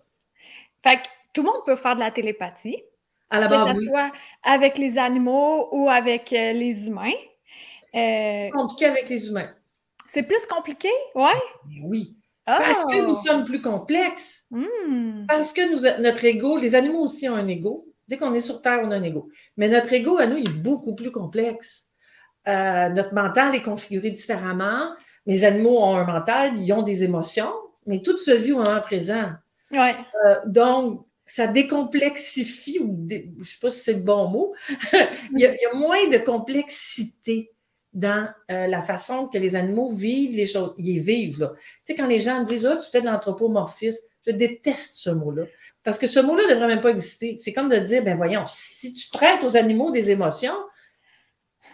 [0.84, 2.84] Fait que tout le monde peut faire de la télépathie.
[3.30, 4.12] À la base, que ce soit
[4.43, 7.12] avec les animaux ou avec euh, les humains.
[7.96, 9.50] Euh, compliqué avec les humains.
[10.08, 11.32] C'est plus compliqué, ouais?
[11.82, 12.15] Oui.
[12.46, 13.24] Parce que nous ah!
[13.24, 14.46] sommes plus complexes.
[14.52, 15.26] Hmm.
[15.28, 17.86] Parce que nous, notre ego, les animaux aussi ont un ego.
[18.08, 19.30] Dès qu'on est sur Terre, on a un ego.
[19.58, 21.88] Mais notre ego, à nous, il est beaucoup plus complexe.
[22.48, 24.91] Euh, notre mental est configuré différemment.
[25.26, 27.54] Les animaux ont un mental, ils ont des émotions,
[27.88, 29.32] mais tout se vit au moment présent.
[29.72, 29.96] Ouais.
[30.46, 34.54] donc, ça décomplexifie, ou je ne sais pas si c'est le bon mot,
[35.32, 37.52] il, y a, moins de complexité
[37.94, 40.76] dans euh, la façon que les animaux vivent les choses.
[40.78, 41.54] Ils vivent, là.
[41.56, 45.12] Tu sais, quand les gens me disent, oh, tu fais de l'anthropomorphisme, je déteste ce
[45.12, 45.44] mot-là.
[45.84, 47.36] Parce que ce mot-là ne devrait même pas exister.
[47.38, 50.56] C'est comme de dire, ben voyons, si tu prêtes aux animaux des émotions,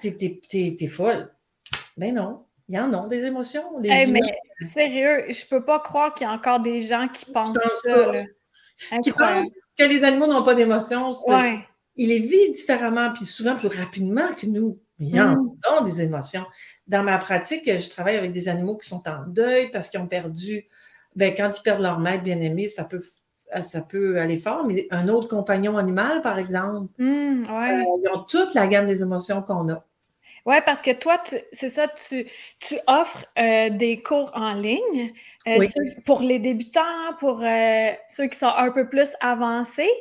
[0.02, 1.32] t'es, es, folle.
[1.96, 3.80] Ben non, il y en a des émotions.
[3.80, 7.58] Les mais sérieux, je peux pas croire qu'il y a encore des gens qui pensent
[7.84, 8.12] ça.
[8.12, 8.24] Là
[9.04, 11.12] qui pensent que les animaux n'ont pas d'émotions.
[11.96, 14.78] Ils les vivent différemment, puis souvent plus rapidement que nous.
[15.00, 15.50] Ils mm.
[15.78, 16.46] ont des émotions.
[16.88, 20.08] Dans ma pratique, je travaille avec des animaux qui sont en deuil parce qu'ils ont
[20.08, 20.66] perdu.
[21.16, 23.02] Ben, quand ils perdent leur maître bien-aimé, ça peut,
[23.62, 24.66] ça peut aller fort.
[24.66, 29.02] Mais un autre compagnon animal, par exemple, mm, euh, ils ont toute la gamme des
[29.02, 29.84] émotions qu'on a.
[30.50, 32.26] Oui, parce que toi, c'est ça, tu,
[32.60, 35.14] tu offres euh, des cours en ligne
[35.48, 35.60] euh,
[36.08, 39.92] pour les débutants, pour euh, ceux qui sont un peu plus avancés.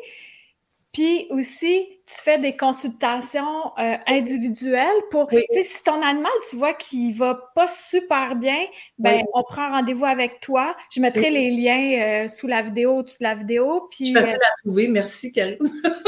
[0.95, 3.73] Puis aussi, tu fais des consultations
[4.07, 8.59] individuelles pour, tu sais, si ton animal, tu vois qu'il va pas super bien,
[8.97, 10.75] ben on prend rendez-vous avec toi.
[10.91, 13.87] Je mettrai les liens sous la vidéo, au-dessus de la vidéo.
[13.91, 14.89] Puis, Je suis facile à trouver.
[14.89, 15.59] Merci, Karine.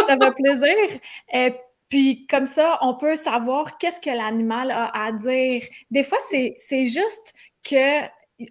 [0.08, 1.60] ça fait plaisir.
[1.90, 5.62] Puis comme ça, on peut savoir qu'est-ce que l'animal a à dire.
[5.90, 6.54] Des fois, c'est,
[6.86, 7.34] juste
[7.68, 8.00] que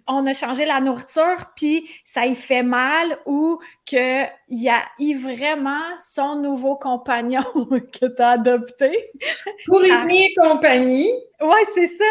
[0.06, 5.16] on a changé la nourriture, puis ça y fait mal ou qu'il y a eu
[5.16, 7.42] vraiment son nouveau compagnon
[8.00, 9.10] que tu as adopté.
[9.66, 11.10] Pour une compagnie.
[11.40, 12.04] Oui, c'est ça.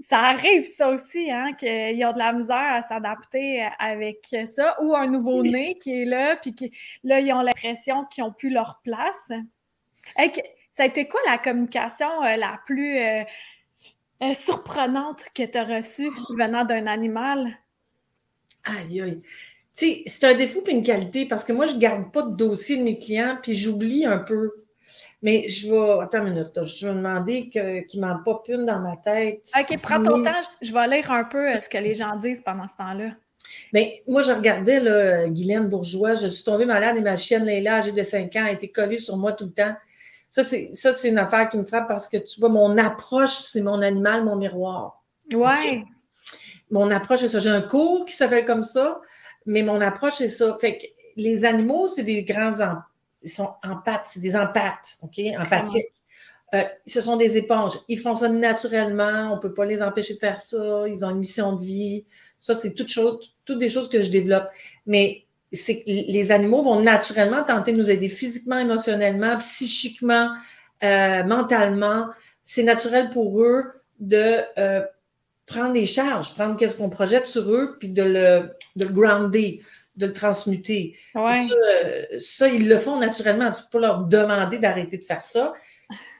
[0.00, 4.76] Ça arrive, ça aussi, hein, qu'ils ont de la misère à s'adapter avec ça.
[4.82, 6.54] Ou un nouveau-né qui est là, puis
[7.04, 9.30] là, ils ont l'impression qu'ils n'ont plus leur place
[10.74, 13.22] ça a été quoi la communication euh, la plus euh,
[14.22, 17.58] euh, surprenante que tu as reçue venant d'un animal?
[18.64, 19.22] Aïe, aïe.
[19.76, 22.22] Tu sais, c'est un défaut et une qualité parce que moi, je ne garde pas
[22.22, 24.52] de dossier de mes clients puis j'oublie un peu.
[25.22, 26.02] Mais je vais.
[26.02, 29.50] Attends une minute, je vais demander qu'il ne m'en pas une dans ma tête.
[29.58, 30.40] OK, prends ton temps.
[30.60, 33.10] Je vais lire un peu ce que les gens disent pendant ce temps-là.
[33.72, 36.14] Mais moi, je regardais là, Guylaine Bourgeois.
[36.14, 38.96] Je suis tombée malade et ma chienne Leila, âgée de 5 ans, a été collée
[38.96, 39.74] sur moi tout le temps.
[40.34, 43.80] Ça, c'est, une affaire qui me frappe parce que tu vois, mon approche, c'est mon
[43.82, 45.00] animal, mon miroir.
[45.32, 45.84] Ouais.
[46.72, 47.38] Mon approche, c'est ça.
[47.38, 49.00] J'ai un cours qui s'appelle comme ça,
[49.46, 50.56] mais mon approche, c'est ça.
[50.60, 52.52] Fait que les animaux, c'est des grands,
[53.22, 55.20] ils sont empathes, c'est des empathes, OK?
[55.38, 55.84] Empathiques.
[56.52, 57.78] Euh, ce sont des éponges.
[57.86, 59.30] Ils font ça naturellement.
[59.32, 60.88] On ne peut pas les empêcher de faire ça.
[60.88, 62.06] Ils ont une mission de vie.
[62.40, 64.48] Ça, c'est toutes, choses, toutes des choses que je développe.
[64.86, 65.23] Mais
[65.54, 70.30] c'est que les animaux vont naturellement tenter de nous aider physiquement, émotionnellement, psychiquement,
[70.82, 72.08] euh, mentalement.
[72.42, 73.64] C'est naturel pour eux
[74.00, 74.82] de euh,
[75.46, 79.62] prendre des charges, prendre qu'est-ce qu'on projette sur eux, puis de le, de le grounder,
[79.96, 80.96] de le transmuter.
[82.18, 83.50] Ça, ils le font naturellement.
[83.50, 85.52] Tu peux pas leur demander d'arrêter de faire ça.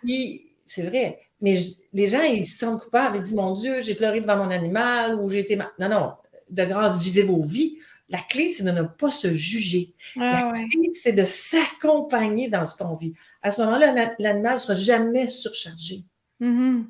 [0.04, 1.18] Puis, c'est vrai.
[1.40, 1.56] Mais
[1.92, 3.16] les gens, ils se sentent coupables.
[3.16, 5.56] Ils disent, mon Dieu, j'ai pleuré devant mon animal ou j'ai été...
[5.56, 6.12] Non, non,
[6.50, 7.78] de grâce, vivez vos vies.
[8.08, 9.94] La clé, c'est de ne pas se juger.
[10.16, 13.14] Ah la clé, c'est de s'accompagner dans ce qu'on vit.
[13.42, 16.02] À ce moment-là, l'animal ne sera jamais surchargé.
[16.40, 16.84] Mm-hmm.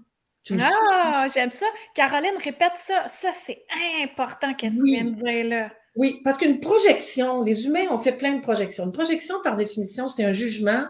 [0.61, 1.67] Ah, j'aime ça.
[1.95, 3.07] Caroline, répète ça.
[3.09, 3.65] Ça, c'est
[4.03, 5.71] important qu'est-ce que tu viens de dire là.
[5.97, 8.85] Oui, parce qu'une projection, les humains ont fait plein de projections.
[8.85, 10.85] Une projection, par définition, c'est un jugement,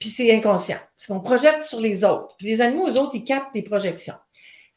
[0.00, 0.78] puis c'est inconscient.
[0.96, 2.34] Parce qu'on projette sur les autres.
[2.36, 4.14] Puis les animaux, eux autres, ils captent des projections.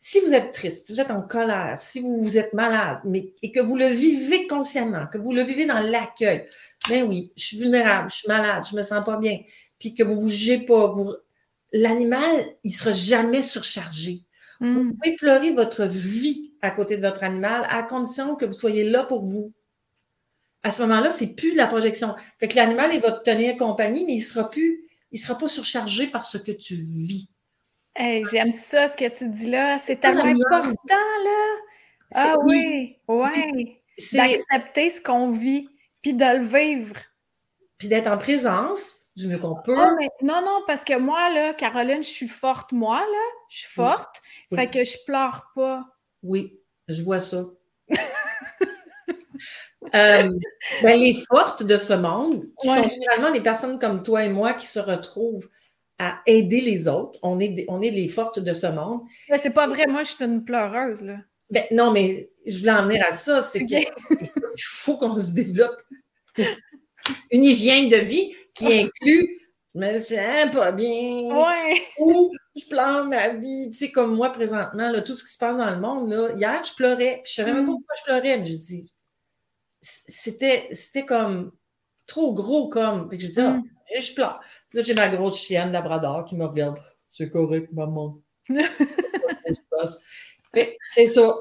[0.04, 3.34] Si vous êtes triste, si vous êtes en colère, si vous, vous êtes malade, mais,
[3.44, 6.48] et que vous le vivez consciemment, que vous le vivez dans l'accueil,
[6.90, 9.38] ben oui, je suis vulnérable, je suis malade, je me sens pas bien,
[9.78, 11.14] puis que vous vous jugez pas, vous,
[11.72, 14.24] l'animal, il sera jamais surchargé.
[14.60, 14.96] Vous hmm.
[14.96, 19.04] pouvez pleurer votre vie à côté de votre animal à condition que vous soyez là
[19.04, 19.54] pour vous.
[20.64, 22.16] À ce moment-là, c'est plus de la projection.
[22.40, 25.48] Fait que l'animal, il va te tenir compagnie, mais il sera plus, il sera pas
[25.48, 27.31] surchargé par ce que tu vis.
[28.32, 29.78] J'aime ça, ce que tu dis là.
[29.78, 31.56] C'est tellement important, là.
[32.14, 33.78] Ah oui, oui.
[34.14, 35.70] D'accepter ce qu'on vit,
[36.02, 36.96] puis de le vivre.
[37.78, 39.78] Puis d'être en présence du mieux qu'on peut.
[39.78, 43.28] Ah, non, non, parce que moi, là, Caroline, je suis forte, moi, là.
[43.50, 44.22] Je suis forte.
[44.54, 45.86] Fait que je pleure pas.
[46.24, 47.46] Oui, je vois ça.
[49.94, 50.30] euh,
[50.82, 54.54] ben, les fortes de ce monde, qui sont généralement les personnes comme toi et moi
[54.54, 55.50] qui se retrouvent
[56.02, 57.20] à aider les autres.
[57.24, 59.02] On est, on est les fortes de ce monde.
[59.30, 61.18] Mais c'est pas vrai, moi, je suis une pleureuse, là.
[61.50, 63.86] Ben, non, mais je voulais en venir à ça, c'est qu'il
[64.58, 65.82] faut qu'on se développe
[67.32, 69.42] une hygiène de vie qui inclut
[69.74, 71.34] je me sens pas bien.
[71.34, 71.82] Ouais.
[72.00, 73.70] Ou je pleure ma vie.
[73.72, 76.32] Tu sais, comme moi présentement, là, tout ce qui se passe dans le monde, là,
[76.36, 77.22] hier, je pleurais.
[77.24, 77.76] Puis je savais même pas mm.
[77.76, 78.38] pourquoi je pleurais.
[78.38, 78.92] Mais je dis,
[79.82, 81.52] c'était, c'était comme
[82.06, 83.08] trop gros, comme.
[83.08, 83.62] Puis je dis, ah,
[84.00, 84.40] je pleure.
[84.74, 86.80] Là, j'ai ma grosse chienne Labrador qui me regarde.
[87.10, 88.18] C'est correct, maman.
[90.90, 91.36] c'est ça.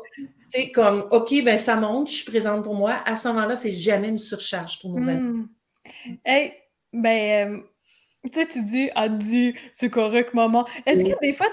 [0.47, 3.03] C'est comme, OK, ben ça monte, je suis présente pour moi.
[3.07, 5.21] À ce moment-là, c'est jamais une surcharge pour nos amis.
[5.21, 5.49] Hmm.
[6.25, 6.55] Hey,
[6.93, 7.63] ben, euh,
[8.25, 10.67] tu sais, tu dis, ah, dis, c'est correct, maman.
[10.85, 11.47] Est-ce que des fois,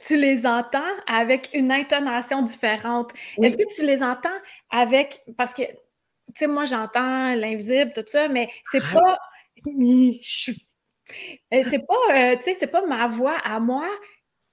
[0.00, 3.12] tu les entends avec une intonation différente?
[3.42, 4.28] Est-ce que tu les entends
[4.70, 8.94] avec, parce que, tu sais, moi, j'entends l'invisible, tout ça, mais c'est ah.
[8.94, 9.18] pas,
[11.62, 13.86] c'est pas, euh, tu sais, c'est pas ma voix à moi,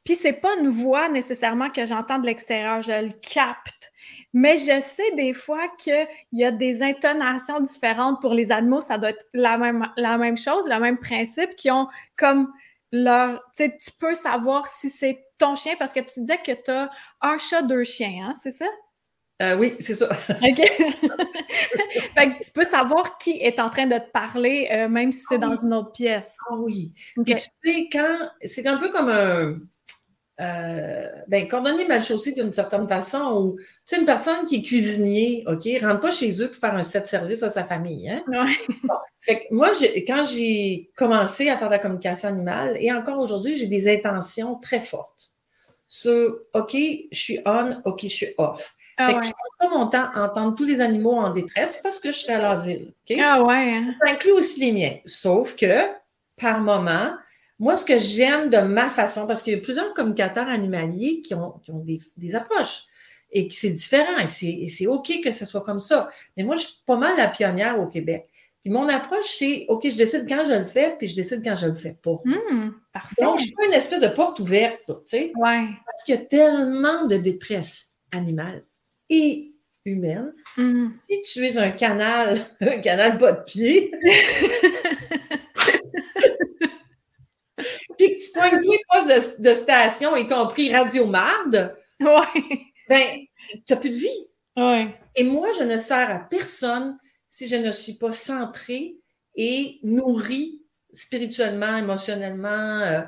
[0.03, 3.91] puis c'est pas une voix nécessairement que j'entends de l'extérieur, je le capte.
[4.33, 8.97] Mais je sais des fois qu'il y a des intonations différentes pour les animaux, ça
[8.97, 11.87] doit être la même, la même chose, le même principe, qui ont
[12.17, 12.51] comme
[12.91, 13.41] leur.
[13.55, 16.89] Tu peux savoir si c'est ton chien parce que tu disais que tu as
[17.21, 18.65] un chat, deux chiens, hein, c'est ça?
[19.41, 20.07] Euh, oui, c'est ça.
[20.29, 20.57] OK.
[22.15, 25.23] fait que tu peux savoir qui est en train de te parler, euh, même si
[25.27, 25.57] c'est Ah dans oui.
[25.63, 26.35] une autre pièce.
[26.49, 26.93] Ah oui.
[27.25, 28.29] Puis tu sais, quand.
[28.43, 29.55] C'est un peu comme un.
[30.41, 34.61] Euh, ben, cordonnier mal chaussé d'une certaine façon, ou, tu sais, une personne qui est
[34.61, 38.21] cuisinier, OK, rentre pas chez eux pour faire un set service à sa famille, hein?
[38.27, 38.53] Ouais.
[39.21, 39.71] Fait que moi,
[40.05, 44.59] quand j'ai commencé à faire de la communication animale, et encore aujourd'hui, j'ai des intentions
[44.59, 45.31] très fortes
[45.87, 48.75] sur, OK, je suis on, OK, je suis off.
[48.97, 49.19] Ah ouais.
[49.19, 52.11] que je passe pas mon temps à entendre tous les animaux en détresse parce que
[52.11, 52.93] je serai à l'asile?
[53.19, 53.73] Ah ouais.
[53.73, 53.93] hein.
[54.05, 54.95] Ça inclut aussi les miens.
[55.05, 55.87] Sauf que,
[56.39, 57.13] par moment,
[57.59, 61.33] moi, ce que j'aime de ma façon, parce qu'il y a plusieurs communicateurs animaliers qui
[61.35, 62.83] ont, qui ont des, des approches
[63.31, 66.07] et que c'est différent et c'est OK que ce soit comme ça.
[66.37, 68.25] Mais moi, je suis pas mal la pionnière au Québec.
[68.61, 71.55] Puis mon approche, c'est OK, je décide quand je le fais, puis je décide quand
[71.55, 72.15] je le fais pas.
[72.25, 73.21] Hmm, parfait.
[73.23, 75.67] Donc, je suis une espèce de porte ouverte, tu sais, Ouais.
[75.85, 78.63] parce qu'il y a tellement de détresse animale
[79.09, 79.51] et
[79.85, 80.33] humaine.
[80.57, 80.87] Hmm.
[80.89, 83.91] Si tu es un canal, un canal pas de pied,
[87.97, 92.43] puis que tu pognes tous les postes de, de station, y compris Radio Marde, Ouais.
[92.89, 93.07] ben,
[93.65, 94.27] tu n'as plus de vie.
[94.57, 94.93] Ouais.
[95.15, 96.97] Et moi, je ne sers à personne
[97.29, 98.97] si je ne suis pas centrée
[99.35, 102.81] et nourrie spirituellement, émotionnellement.
[102.81, 103.01] euh,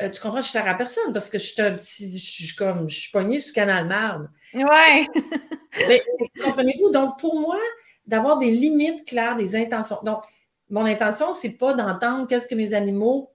[0.00, 2.44] euh, tu comprends, je ne sers à personne parce que je suis un petit, je
[2.44, 4.30] suis comme, je suis pognée sur Canal Marde.
[4.54, 5.06] Ouais.
[5.88, 6.02] Mais
[6.42, 7.58] comprenez-vous, donc pour moi,
[8.06, 9.98] d'avoir des limites claires, des intentions.
[10.04, 10.22] Donc,
[10.70, 13.30] mon intention, c'est pas d'entendre qu'est-ce que mes animaux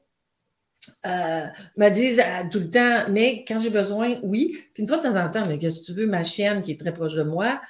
[1.05, 1.45] euh,
[1.77, 4.57] me disent euh, tout le temps, mais quand j'ai besoin, oui.
[4.73, 6.71] Puis une fois de temps en temps, mais qu'est-ce que tu veux, ma chienne qui
[6.71, 7.61] est très proche de moi,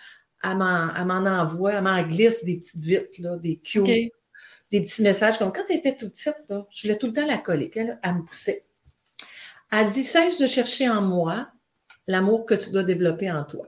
[0.43, 4.11] elle m'en, elle m'en envoie, elle m'en glisse des petites vites, là, des cues,
[4.71, 7.25] des petits messages comme quand elle était toute petite, là, je voulais tout le temps
[7.25, 7.69] la coller.
[7.69, 8.63] Puis elle, elle me poussait.
[9.71, 11.47] Elle dit cesse de chercher en moi
[12.07, 13.67] l'amour que tu dois développer en toi.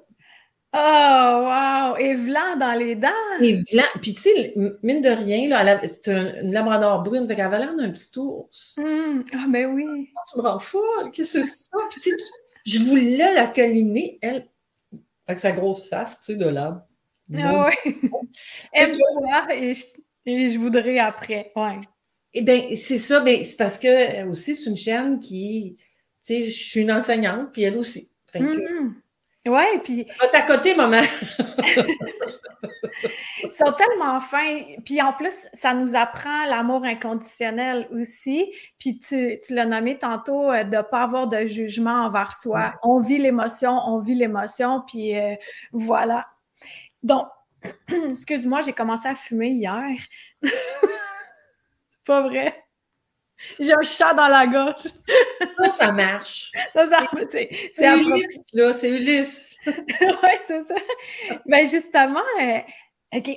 [0.72, 1.98] Oh, wow!
[1.98, 3.10] Et blanc dans les dents!
[3.42, 3.84] Et blanc.
[4.02, 7.42] Puis, tu sais, mine de rien, là, elle a- c'est un- une labrador brune, qu'elle
[7.42, 8.76] avait l'air d'un petit ours.
[8.78, 9.24] Hmm.
[9.34, 10.10] Ah, ben oui!
[10.32, 11.78] Tu me rends folle, qu'est-ce que c'est ça?
[11.90, 12.32] Puis, tu sais,
[12.66, 14.46] je voulais la câliner, elle,
[15.28, 16.86] avec sa grosse face, tu sais, de là.
[17.36, 17.78] Ah ouais!
[18.74, 19.86] Aime-toi et je,
[20.26, 21.52] et je voudrais après.
[21.56, 21.80] Ouais.
[22.34, 25.86] Eh bien, c'est ça, ben, c'est parce que euh, aussi, c'est une chaîne qui, tu
[26.22, 28.12] sais, je suis une enseignante, puis elle aussi.
[28.32, 28.96] Fait que, Mhm.
[29.48, 31.02] Ouais, puis à côté, maman.
[33.44, 34.64] ils sont tellement fins.
[34.86, 38.54] Puis en plus, ça nous apprend l'amour inconditionnel aussi.
[38.78, 42.74] Puis tu, tu l'as nommé tantôt, euh, de ne pas avoir de jugement envers soi.
[42.84, 45.36] On vit l'émotion, on vit l'émotion, puis euh,
[45.72, 46.28] voilà.
[47.02, 47.28] Donc,
[48.10, 49.86] excuse-moi, j'ai commencé à fumer hier.
[50.44, 52.56] C'est pas vrai.
[53.60, 54.84] J'ai un chat dans la gorge.
[55.58, 56.52] Ça, ça marche.
[56.76, 59.52] Ça, ça- c'est c'est Ulysse, là, c'est Ulysse.
[59.68, 60.76] oui, c'est ça.
[61.46, 62.60] Ben justement, euh,
[63.16, 63.30] OK.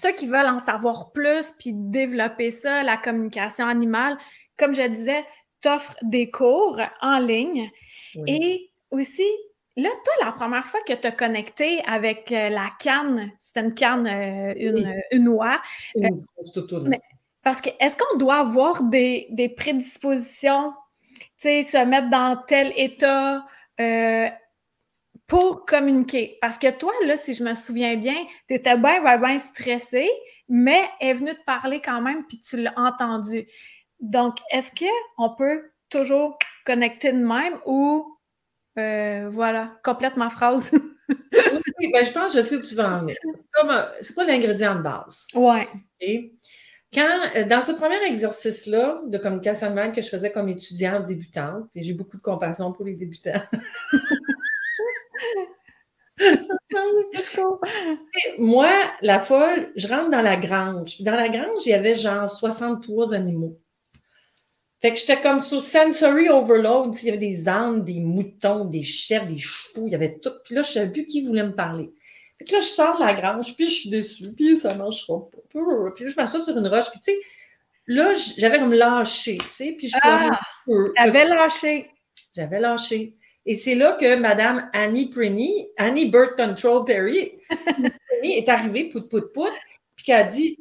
[0.00, 4.18] Ceux qui veulent en savoir plus puis développer ça, la communication animale,
[4.58, 5.24] comme je disais,
[5.60, 7.70] t'offres des cours en ligne.
[8.16, 8.24] Oui.
[8.42, 9.26] Et aussi,
[9.76, 13.74] là, toi, la première fois que tu as connecté avec euh, la canne, c'était une
[13.74, 14.86] canne, euh, une, Oui.
[15.12, 15.60] une oie,
[15.94, 16.88] Une grosse toutoune.
[16.88, 17.00] mais-
[17.44, 20.72] parce que est-ce qu'on doit avoir des, des prédispositions,
[21.18, 23.44] tu sais, se mettre dans tel état
[23.80, 24.28] euh,
[25.26, 26.38] pour communiquer?
[26.40, 28.16] Parce que toi, là, si je me souviens bien,
[28.48, 30.08] tu étais bien, bien, bien stressé,
[30.48, 33.46] mais elle est venue te parler quand même, puis tu l'as entendu.
[34.00, 38.18] Donc, est-ce qu'on peut toujours connecter de même ou,
[38.78, 40.72] euh, voilà, complète ma phrase?
[41.08, 43.16] Oui, oui, ben, je pense que je sais où tu vas en venir.
[43.64, 45.26] Euh, C'est quoi l'ingrédient de base?
[46.00, 46.08] OK?
[46.94, 51.68] Quand, euh, dans ce premier exercice-là de communication animale que je faisais comme étudiante débutante,
[51.74, 53.42] et j'ai beaucoup de compassion pour les débutants,
[58.38, 58.70] moi,
[59.02, 61.02] la folle, je rentre dans la grange.
[61.02, 63.58] Dans la grange, il y avait genre 63 animaux.
[64.80, 66.94] Fait que j'étais comme sur sensory overload.
[67.02, 70.30] Il y avait des ânes, des moutons, des chèvres, des chevaux, il y avait tout.
[70.44, 71.90] Puis là, je savais plus qui voulait me parler.
[72.44, 75.18] Fait que là, je sors de la grange, puis je suis déçue, puis ça marchera
[75.30, 75.38] pas.
[75.94, 77.18] Puis là, je m'assois sur une roche, puis tu sais,
[77.86, 80.38] là, j'avais comme lâché, tu sais, puis je Ah,
[80.96, 81.90] t'avais lâché.
[82.34, 83.14] J'avais lâché.
[83.46, 87.32] Et c'est là que Madame Annie Prenny, Annie Bird Control Perry,
[88.22, 89.52] est arrivée, pout, pout, pout,
[89.96, 90.58] puis qu'elle a dit,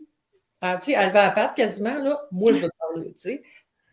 [0.62, 3.22] ah, tu sais, elle va à patte quasiment, là, moi, je vais te parler, tu
[3.22, 3.44] sais,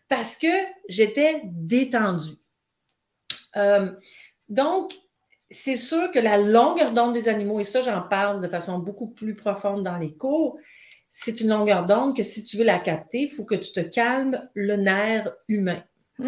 [0.09, 0.47] parce que
[0.89, 2.37] j'étais détendue.
[3.57, 3.91] Euh,
[4.49, 4.93] donc,
[5.51, 9.09] c'est sûr que la longueur d'onde des animaux, et ça, j'en parle de façon beaucoup
[9.09, 10.59] plus profonde dans les cours,
[11.11, 13.81] c'est une longueur d'onde que si tu veux la capter, il faut que tu te
[13.81, 15.83] calmes le nerf humain.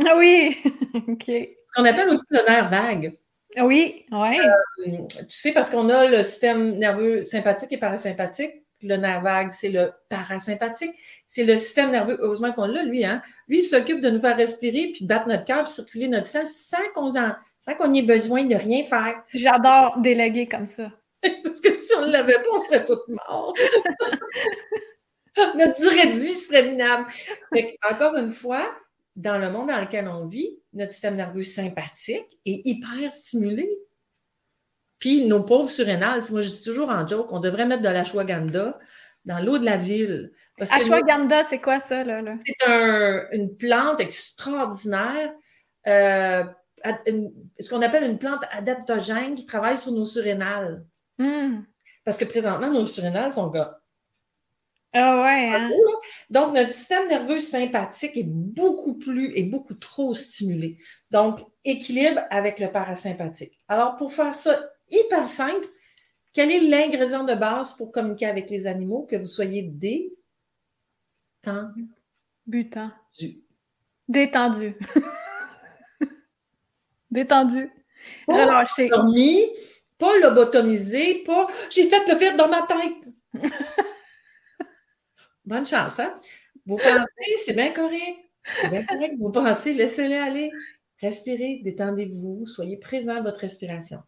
[0.05, 0.57] Ah oui,
[1.09, 1.25] OK.
[1.27, 3.17] Ce qu'on appelle aussi le nerf vague.
[3.61, 4.41] Oui, oui.
[4.41, 8.53] Euh, tu sais, parce qu'on a le système nerveux sympathique et parasympathique.
[8.83, 10.95] Le nerf vague, c'est le parasympathique.
[11.29, 13.05] C'est le système nerveux, heureusement qu'on l'a, lui.
[13.05, 13.23] Hein?
[13.47, 16.45] Lui, il s'occupe de nous faire respirer, puis battre notre cœur, puis circuler notre sang
[16.45, 17.15] sans qu'on
[17.63, 19.23] sans qu'on ait besoin de rien faire.
[19.33, 20.91] J'adore déléguer comme ça.
[21.23, 23.55] c'est parce que si on ne l'avait pas, on serait tous morts.
[25.57, 27.07] notre durée de vie serait minable.
[27.89, 28.69] encore une fois,
[29.15, 33.71] dans le monde dans lequel on vit, notre système nerveux sympathique est hyper stimulé.
[34.99, 38.79] Puis nos pauvres surrénales, moi je dis toujours en joke, on devrait mettre de l'ashwagandha
[39.25, 40.33] dans l'eau de la ville.
[40.59, 42.03] Ashwagandha, c'est quoi ça?
[42.03, 45.33] Là, C'est une plante extraordinaire,
[45.87, 46.45] euh,
[47.59, 50.85] ce qu'on appelle une plante adaptogène qui travaille sur nos surrénales.
[51.19, 51.61] Hmm.
[52.05, 53.79] Parce que présentement, nos surrénales sont gars.
[54.95, 55.49] Ah ouais.
[55.49, 55.71] Hein?
[56.29, 60.77] Donc, notre système nerveux sympathique est beaucoup plus et beaucoup trop stimulé.
[61.11, 63.59] Donc, équilibre avec le parasympathique.
[63.69, 64.59] Alors, pour faire ça
[64.91, 65.67] hyper simple,
[66.35, 69.07] quel est l'ingrédient de base pour communiquer avec les animaux?
[69.09, 70.19] Que vous soyez détendu.
[72.47, 72.91] Butant.
[74.09, 74.77] Détendu.
[77.13, 77.71] Détendu.
[78.27, 78.89] Relâché.
[78.89, 79.47] Dormi,
[79.99, 83.13] pas lobotomisé, pas j'ai fait le vide dans ma tête.
[85.45, 86.19] Bonne chance, hein?
[86.65, 88.19] Vous pensez, c'est bien correct.
[88.61, 89.15] C'est bien correct.
[89.19, 90.51] Vous pensez, laissez-les aller.
[91.03, 93.99] Respirez, détendez-vous, soyez présent à votre respiration.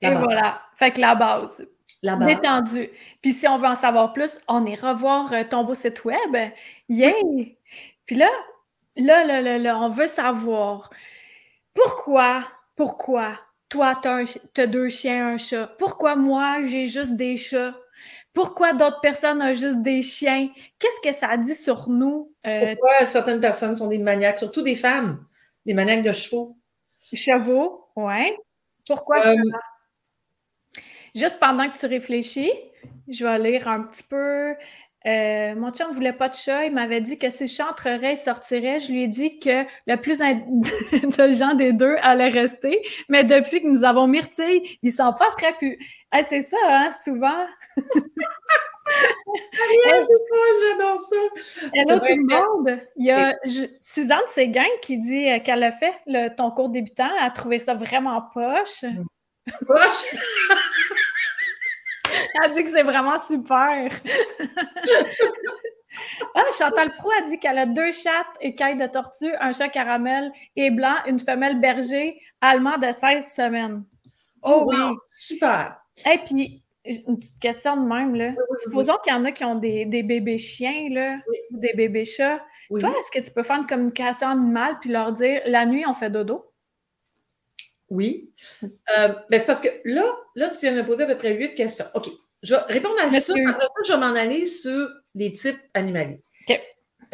[0.00, 0.60] Et voilà.
[0.74, 1.64] Fait que la base.
[2.02, 2.26] La base.
[2.26, 2.90] Détendu.
[3.20, 6.36] Puis si on veut en savoir plus, on ira voir euh, ton beau site web.
[6.88, 7.56] Yay!
[8.06, 8.30] Puis là,
[8.96, 10.90] là, là, là, là, on veut savoir
[11.74, 12.46] pourquoi,
[12.76, 13.38] pourquoi?
[13.68, 15.66] Toi, tu as, deux chiens, un chat.
[15.78, 17.74] Pourquoi moi, j'ai juste des chats?
[18.34, 20.48] Pourquoi d'autres personnes ont juste des chiens?
[20.78, 22.32] Qu'est-ce que ça dit sur nous?
[22.46, 25.24] Euh, Pourquoi certaines personnes sont des maniaques, surtout des femmes,
[25.66, 26.56] des maniaques de chevaux?
[27.12, 28.32] Chevaux, oui.
[28.86, 30.80] Pourquoi euh, ça?
[31.14, 32.52] Juste pendant que tu réfléchis,
[33.08, 34.54] je vais lire un petit peu.
[35.06, 36.64] Euh, mon chum ne voulait pas de chat.
[36.66, 38.78] Il m'avait dit que si je il sortirait.
[38.78, 42.82] Je lui ai dit que le plus intelligent des deux allait rester.
[43.08, 45.78] Mais depuis que nous avons Myrtille, il s'en passerait plus.
[46.22, 47.46] c'est ça, hein, souvent.
[50.60, 51.16] j'adore ça.
[51.74, 52.80] Hello tout le monde.
[52.96, 53.34] Il y a
[53.80, 57.08] Suzanne Séguin qui dit euh, qu'elle a fait le, ton cours débutant.
[57.18, 58.84] Elle a trouvé ça vraiment poche.
[59.66, 60.16] Poche?
[62.42, 63.90] elle dit que c'est vraiment super.
[66.34, 70.32] ah, Chantal Pro a dit qu'elle a deux chattes écailles de tortue, un chat caramel
[70.56, 73.84] et blanc, une femelle berger allemand de 16 semaines.
[74.42, 74.76] Oh, oui,
[75.08, 75.76] super.
[76.10, 78.34] Et puis, une petite question de même, là.
[78.62, 81.18] Supposons qu'il y en a qui ont des, bébés chiens, là,
[81.50, 82.40] ou des bébés chats.
[82.68, 85.94] Toi, est-ce que tu peux faire une communication animale puis leur dire la nuit, on
[85.94, 86.46] fait dodo?
[87.90, 88.32] Oui.
[88.62, 90.04] Euh, ben, c'est parce que là,
[90.34, 91.84] là, tu viens de me poser à peu près huit questions.
[91.94, 92.08] OK.
[92.42, 93.32] Je vais répondre à ça.
[93.32, 96.22] Après ça, je vais m'en aller sur les types animaliers.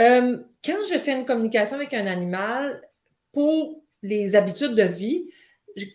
[0.01, 2.81] Euh, quand je fais une communication avec un animal
[3.33, 5.29] pour les habitudes de vie,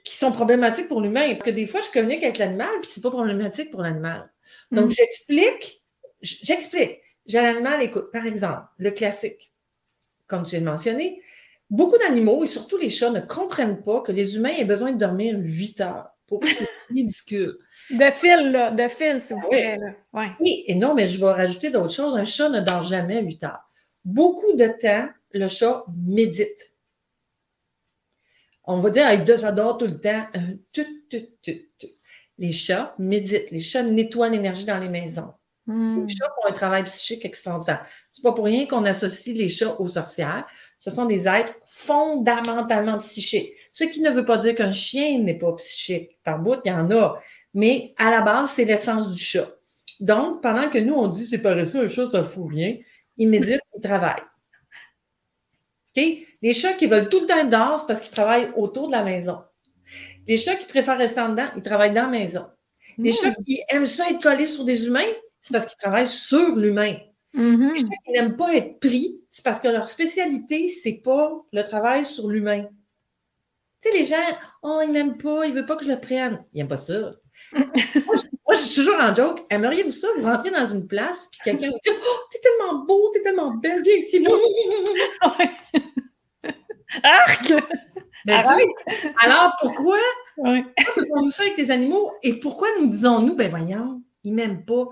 [0.03, 1.33] qui sont problématiques pour l'humain.
[1.33, 4.29] Parce que des fois, je communique avec l'animal, puis c'est pas problématique pour l'animal.
[4.71, 4.91] Donc, mm.
[4.91, 5.81] j'explique,
[6.21, 6.99] j'explique.
[7.25, 9.51] J'ai l'animal, écoute, par exemple, le classique,
[10.27, 11.21] comme tu viens de mentionner,
[11.69, 14.97] beaucoup d'animaux, et surtout les chats, ne comprennent pas que les humains aient besoin de
[14.97, 16.09] dormir 8 heures.
[16.27, 17.57] Pour c'est ridicule.
[17.93, 19.47] De fil, là, de fil, s'il vous.
[19.47, 20.29] Ouais.
[20.39, 22.15] Oui, et non, mais je vais rajouter d'autres choses.
[22.15, 23.63] Un chat ne dort jamais 8 heures.
[24.03, 26.73] Beaucoup de temps, le chat médite
[28.65, 29.05] on va dire,
[29.37, 30.25] j'adore tout le temps.
[30.35, 31.19] Euh,
[32.39, 35.33] les chats méditent, les chats nettoient l'énergie dans les maisons.
[35.65, 36.05] Hmm.
[36.05, 37.85] Les chats font un travail psychique extraordinaire.
[38.11, 40.45] C'est pas pour rien qu'on associe les chats aux sorcières.
[40.79, 43.53] Ce sont des êtres fondamentalement psychiques.
[43.71, 46.09] Ce qui ne veut pas dire qu'un chien n'est pas psychique.
[46.23, 47.21] Par bout, il y en a.
[47.53, 49.47] Mais à la base, c'est l'essence du chat.
[49.99, 52.77] Donc, pendant que nous, on dit c'est paresseux, un chat, ça ne fout rien,
[53.17, 54.23] il médite, il travaille.
[55.95, 58.93] Les chats qui veulent tout le temps être dehors, c'est parce qu'ils travaillent autour de
[58.93, 59.37] la maison.
[60.27, 62.45] Les chats qui préfèrent rester en dedans, ils travaillent dans la maison.
[62.97, 63.13] Les hmm.
[63.13, 65.01] chats qui aiment ça être collés sur des humains,
[65.39, 66.95] c'est parce qu'ils travaillent sur l'humain.
[67.33, 67.73] Mm-hmm.
[67.73, 71.63] Les chats qui n'aiment pas être pris, c'est parce que leur spécialité, c'est pas le
[71.63, 72.65] travail sur l'humain.
[73.81, 76.43] Tu sais, les gens, oh, ils m'aiment pas, ils veulent pas que je le prenne.
[76.53, 77.11] Ils n'aiment pas ça.
[77.53, 78.15] Moi,
[78.51, 79.41] je, suis toujours en joke.
[79.49, 80.07] Aimeriez-vous ça?
[80.17, 83.51] Vous rentrez dans une place, puis quelqu'un vous dit Oh, t'es tellement beau, t'es tellement
[83.51, 84.25] belle, viens ici.
[87.03, 87.53] Arc!
[88.25, 88.41] Ben,
[89.19, 89.97] alors pourquoi
[90.37, 92.13] faisons-nous ça avec les animaux?
[92.23, 94.87] Et pourquoi nous disons-nous, ben voyons, ils m'aiment pas?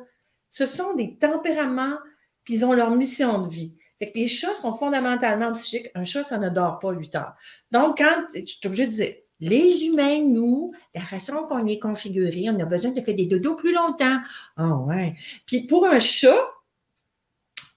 [0.50, 1.98] Ce sont des tempéraments,
[2.44, 3.78] puis ils ont leur mission de vie.
[4.00, 5.90] Fait que les chats sont fondamentalement psychiques.
[5.96, 7.36] Un chat, ça ne dort pas 8 heures.
[7.72, 12.46] Donc, quand, je suis obligée de dire, les humains, nous, la façon qu'on est configuré,
[12.50, 14.20] on a besoin de faire des dodos plus longtemps.
[14.56, 15.16] Ah oh, ouais.
[15.48, 16.48] Puis pour un chat,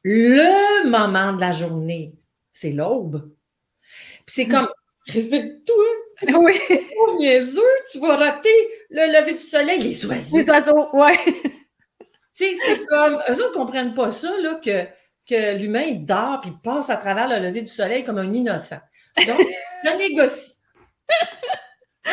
[0.04, 2.12] le moment de la journée,
[2.52, 3.22] c'est l'aube.
[3.80, 4.68] Puis c'est comme,
[5.06, 5.84] réveille-toi.
[6.38, 6.58] Oui.
[7.00, 7.60] Oh, niaiseux,
[7.90, 10.38] tu vas rater le lever du soleil, les oiseaux.
[10.38, 11.18] Les oiseaux, ouais.
[12.36, 14.84] Tu sais, c'est comme, eux autres ne comprennent pas ça, là, que,
[15.28, 18.32] que l'humain, il dort puis il passe à travers le lever du soleil comme un
[18.32, 18.80] innocent.
[19.26, 19.40] Donc,
[19.84, 20.53] je négocie.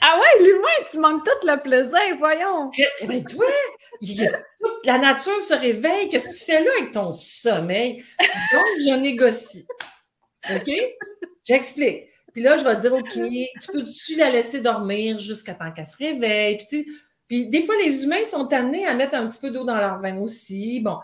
[0.00, 2.70] ah ouais, l'humain, tu manques tout le plaisir, voyons.
[3.00, 3.46] Eh ben, toi,
[4.00, 6.08] toute la nature se réveille.
[6.08, 8.04] Qu'est-ce que tu fais là avec ton sommeil?
[8.52, 9.66] Donc, je négocie.
[10.50, 10.70] OK?
[11.44, 12.08] J'explique.
[12.32, 15.96] Puis là, je vais dire, OK, tu peux-tu la laisser dormir jusqu'à temps qu'elle se
[15.96, 16.58] réveille?
[17.26, 19.98] Puis, des fois, les humains sont amenés à mettre un petit peu d'eau dans leur
[19.98, 20.80] vin aussi.
[20.80, 20.98] Bon.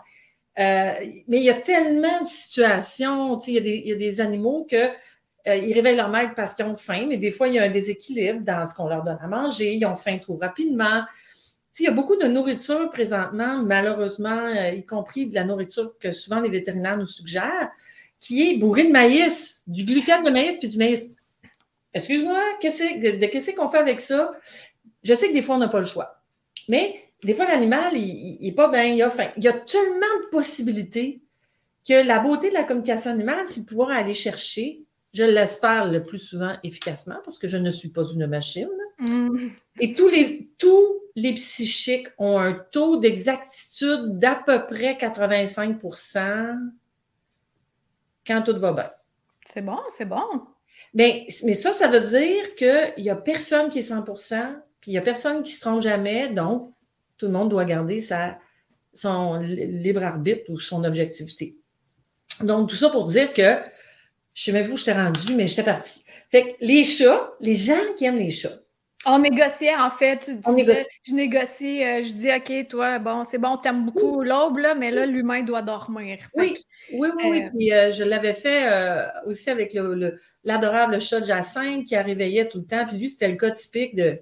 [0.57, 0.93] Euh,
[1.27, 3.53] mais il y a tellement de situations, il
[3.85, 4.89] y a des animaux que
[5.47, 7.63] euh, ils réveillent leur maître parce qu'ils ont faim, mais des fois, il y a
[7.63, 9.75] un déséquilibre dans ce qu'on leur donne à manger.
[9.75, 11.03] Ils ont faim trop rapidement.
[11.79, 16.11] il y a beaucoup de nourriture présentement, malheureusement, euh, y compris de la nourriture que
[16.11, 17.69] souvent les vétérinaires nous suggèrent,
[18.19, 21.11] qui est bourrée de maïs, du gluten de maïs puis du maïs.
[21.93, 24.31] Excuse-moi, de, qu'est-ce qu'on fait avec ça?
[25.03, 26.21] Je sais que des fois, on n'a pas le choix.
[26.67, 29.29] Mais des fois, l'animal, il n'est pas bien, il a faim.
[29.37, 31.21] Il y a tellement de possibilités
[31.87, 34.84] que la beauté de la communication animale, c'est de pouvoir aller chercher
[35.15, 38.69] je l'espère le plus souvent efficacement parce que je ne suis pas une machine.
[38.99, 39.47] Mm.
[39.79, 46.57] Et tous les, tous les psychiques ont un taux d'exactitude d'à peu près 85%
[48.27, 48.89] quand tout va bien.
[49.47, 50.25] C'est bon, c'est bon.
[50.93, 54.93] Mais, mais ça, ça veut dire qu'il n'y a personne qui est 100% puis il
[54.95, 56.27] n'y a personne qui se trompe jamais.
[56.27, 56.71] Donc,
[57.17, 58.37] tout le monde doit garder sa,
[58.93, 61.55] son libre arbitre ou son objectivité.
[62.41, 63.57] Donc, tout ça pour dire que
[64.35, 66.03] je sais même pas où je t'ai rendu, mais j'étais partie.
[66.29, 68.49] Fait que les chats, les gens qui aiment les chats.
[69.07, 70.31] On négociait, en fait.
[70.45, 70.87] On négocie.
[71.03, 74.91] Je négocie, euh, je dis, OK, toi, bon, c'est bon, t'aimes beaucoup l'aube, là, mais
[74.91, 76.17] là, l'humain doit dormir.
[76.33, 76.57] oui,
[76.91, 77.41] oui, oui, oui.
[77.43, 78.67] Euh, Puis euh, je l'avais fait
[79.25, 79.77] aussi avec
[80.43, 82.85] l'adorable chat de Jacinthe qui a réveillé tout le temps.
[82.85, 84.19] Puis lui, c'était le cas typique de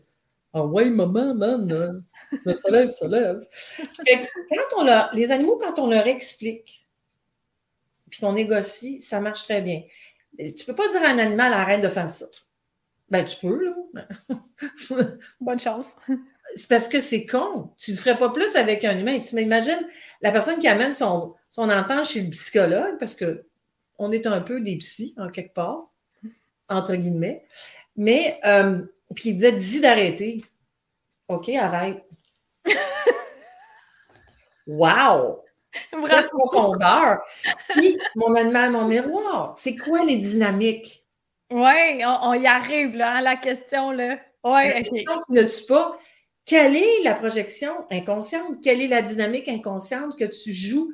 [0.53, 2.03] Ah oh, ouais, maman, man,
[2.45, 3.39] le soleil se lève.
[3.51, 6.85] fait que quand on leur, les animaux, quand on leur explique,
[8.13, 9.81] puis qu'on négocie, ça marche très bien.
[10.37, 12.25] Tu peux pas dire à un animal arrête de faire ça.
[13.09, 14.07] Ben, tu peux, là.
[15.41, 15.95] Bonne chance.
[16.55, 17.71] C'est parce que c'est con.
[17.77, 19.19] Tu ne le ferais pas plus avec un humain.
[19.19, 19.87] Tu m'imagines
[20.21, 23.45] la personne qui amène son, son enfant chez le psychologue, parce que
[23.99, 25.91] on est un peu des psys, en quelque part,
[26.69, 27.43] entre guillemets.
[27.95, 28.81] Mais, euh,
[29.15, 30.41] puis il disait, dis d'arrêter.
[31.27, 32.03] OK, arrête.
[34.67, 35.42] wow!
[36.07, 37.19] La profondeur.
[37.69, 41.03] Puis, mon animal, mon miroir, c'est quoi les dynamiques?
[41.51, 43.91] Oui, on, y arrive là, à la question.
[43.91, 44.17] Là.
[44.43, 45.97] Ouais, la question qui ne tue pas?
[46.45, 48.57] Quelle est la projection inconsciente?
[48.61, 50.91] Quelle est la dynamique inconsciente que tu joues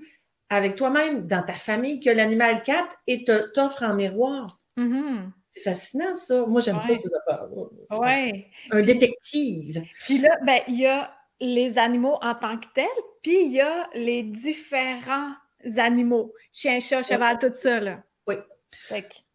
[0.49, 4.59] avec toi-même, dans ta famille, que l'animal 4 et t'offre en miroir?
[4.77, 5.32] Mm-hmm.
[5.47, 6.45] C'est fascinant, ça.
[6.45, 7.47] Moi, j'aime ça, ces affaires.
[7.91, 8.45] Oui.
[8.71, 9.84] Un détective.
[10.05, 12.87] Puis là, ben, il y a les animaux en tant que tels,
[13.21, 15.33] puis il y a les différents
[15.77, 17.79] animaux, chien, chat, cheval, tout ça.
[17.79, 18.03] Là.
[18.27, 18.35] Oui.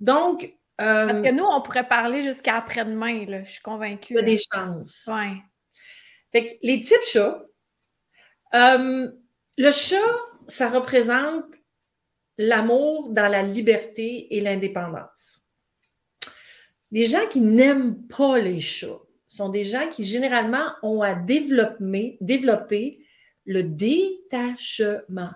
[0.00, 0.54] Donc.
[0.80, 4.14] Euh, Parce que nous, on pourrait parler jusqu'à après-demain, là, je suis convaincue.
[4.14, 5.08] Il y a des chances.
[5.08, 5.36] Oui.
[6.32, 7.44] Fait que les types chats,
[8.54, 9.08] euh,
[9.56, 9.96] le chat,
[10.48, 11.44] ça représente
[12.38, 15.42] l'amour dans la liberté et l'indépendance.
[16.90, 19.00] Les gens qui n'aiment pas les chats,
[19.34, 23.04] sont des gens qui généralement ont à développer, développer
[23.46, 25.30] le détachement.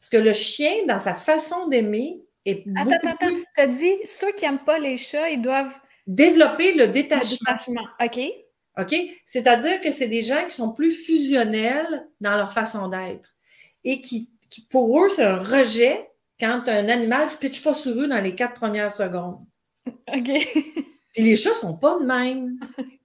[0.00, 3.36] Parce que le chien, dans sa façon d'aimer, est attends, attends, attends.
[3.54, 5.74] Tu as dit, ceux qui n'aiment pas les chats, ils doivent...
[6.06, 7.52] Développer le détachement.
[7.52, 7.88] Le détachement.
[8.00, 8.20] OK.
[8.78, 8.94] OK?
[9.24, 13.34] C'est-à-dire que c'est des gens qui sont plus fusionnels dans leur façon d'être
[13.84, 15.98] et qui, qui, pour eux, c'est un rejet
[16.40, 19.44] quand un animal ne se pitche pas sur eux dans les quatre premières secondes.
[19.86, 20.30] OK.
[21.18, 22.58] Les chats sont pas de même.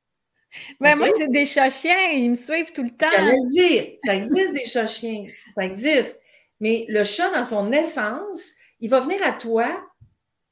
[0.79, 3.07] Ben moi, c'est des chats-chiens, ils me suivent tout le temps.
[3.11, 6.21] J'allais le dire, ça existe des chats-chiens, ça existe.
[6.59, 9.67] Mais le chat, dans son essence, il va venir à toi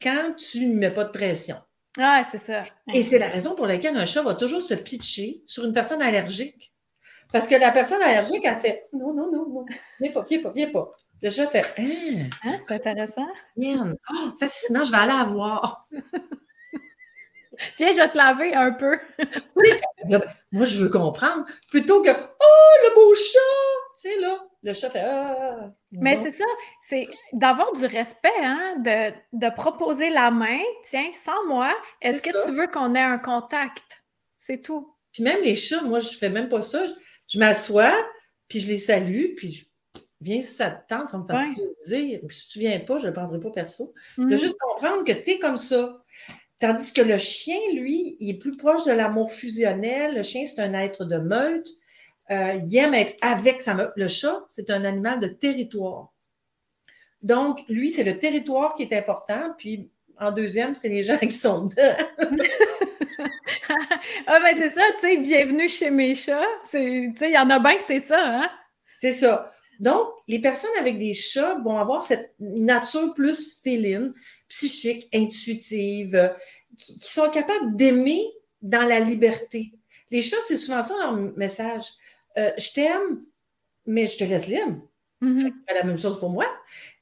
[0.01, 1.57] quand tu ne mets pas de pression.
[1.99, 2.65] Ah, c'est ça.
[2.93, 6.01] Et c'est la raison pour laquelle un chat va toujours se pitcher sur une personne
[6.01, 6.73] allergique.
[7.31, 9.65] Parce que la personne allergique, a fait non, non, non, non,
[9.99, 10.91] viens pas, viens pas, viens pas.
[11.21, 12.29] Le chat fait hein?
[12.43, 13.27] ah, c'est intéressant.
[13.57, 15.87] Oh, fascinant, je vais aller la voir.
[17.77, 18.97] Viens, je vais te laver un peu.
[20.51, 21.45] moi, je veux comprendre.
[21.69, 23.39] Plutôt que Oh, le beau chat!
[23.95, 25.71] Tu sais, là, le chat fait Ah!
[25.91, 26.45] Mais c'est ça,
[26.79, 30.59] c'est d'avoir du respect, hein, de, de, proposer la main.
[30.83, 34.03] Tiens, sans moi, est-ce que tu veux qu'on ait un contact?
[34.37, 34.95] C'est tout.
[35.13, 36.85] Puis même les chats, moi, je fais même pas ça.
[37.27, 37.93] Je, m'assois,
[38.47, 39.65] puis je les salue, puis je
[40.21, 42.19] viens si ça te tente, ça me fait plaisir.
[42.27, 43.93] Puis si tu viens pas, je ne le prendrai pas perso.
[44.17, 44.35] Je mm.
[44.37, 45.97] juste comprendre que tu es comme ça.
[46.61, 50.13] Tandis que le chien, lui, il est plus proche de l'amour fusionnel.
[50.13, 51.67] Le chien, c'est un être de meute.
[52.29, 53.91] Euh, il aime être avec sa meute.
[53.95, 56.13] Le chat, c'est un animal de territoire.
[57.23, 59.55] Donc, lui, c'est le territoire qui est important.
[59.57, 59.89] Puis,
[60.19, 61.97] en deuxième, c'est les gens qui sont dedans.
[64.27, 66.45] ah, ben c'est ça, tu sais, bienvenue chez mes chats.
[66.69, 68.49] Tu sais, il y en a bien que c'est ça, hein?
[68.97, 69.51] C'est ça.
[69.81, 74.13] Donc, les personnes avec des chats vont avoir cette nature plus féline,
[74.47, 76.35] psychique, intuitive,
[76.77, 78.23] qui, sont capables d'aimer
[78.61, 79.73] dans la liberté.
[80.11, 81.81] Les chats, c'est souvent ça leur message.
[82.37, 83.23] Euh, je t'aime,
[83.87, 84.87] mais je te laisse libre.
[85.23, 85.51] Mm-hmm.
[85.67, 86.45] C'est la même chose pour moi.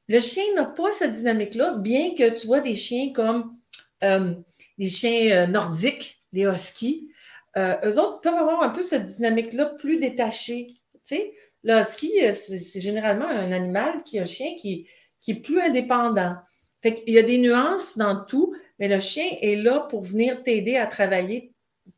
[0.08, 3.58] Le chien n'a pas cette dynamique-là, bien que tu vois des chiens comme
[4.06, 4.36] euh,
[4.78, 7.10] des chiens euh, nordiques, les huskies.
[7.58, 10.68] eux autres peuvent avoir un peu cette dynamique-là plus détachée.
[10.94, 11.34] Tu sais,
[11.64, 14.88] le husky, c'est généralement un animal qui est un chien qui,
[15.28, 16.36] est plus indépendant.
[16.82, 20.42] Fait qu'il y a des nuances dans tout, mais le chien est là pour venir
[20.44, 21.54] t'aider à travailler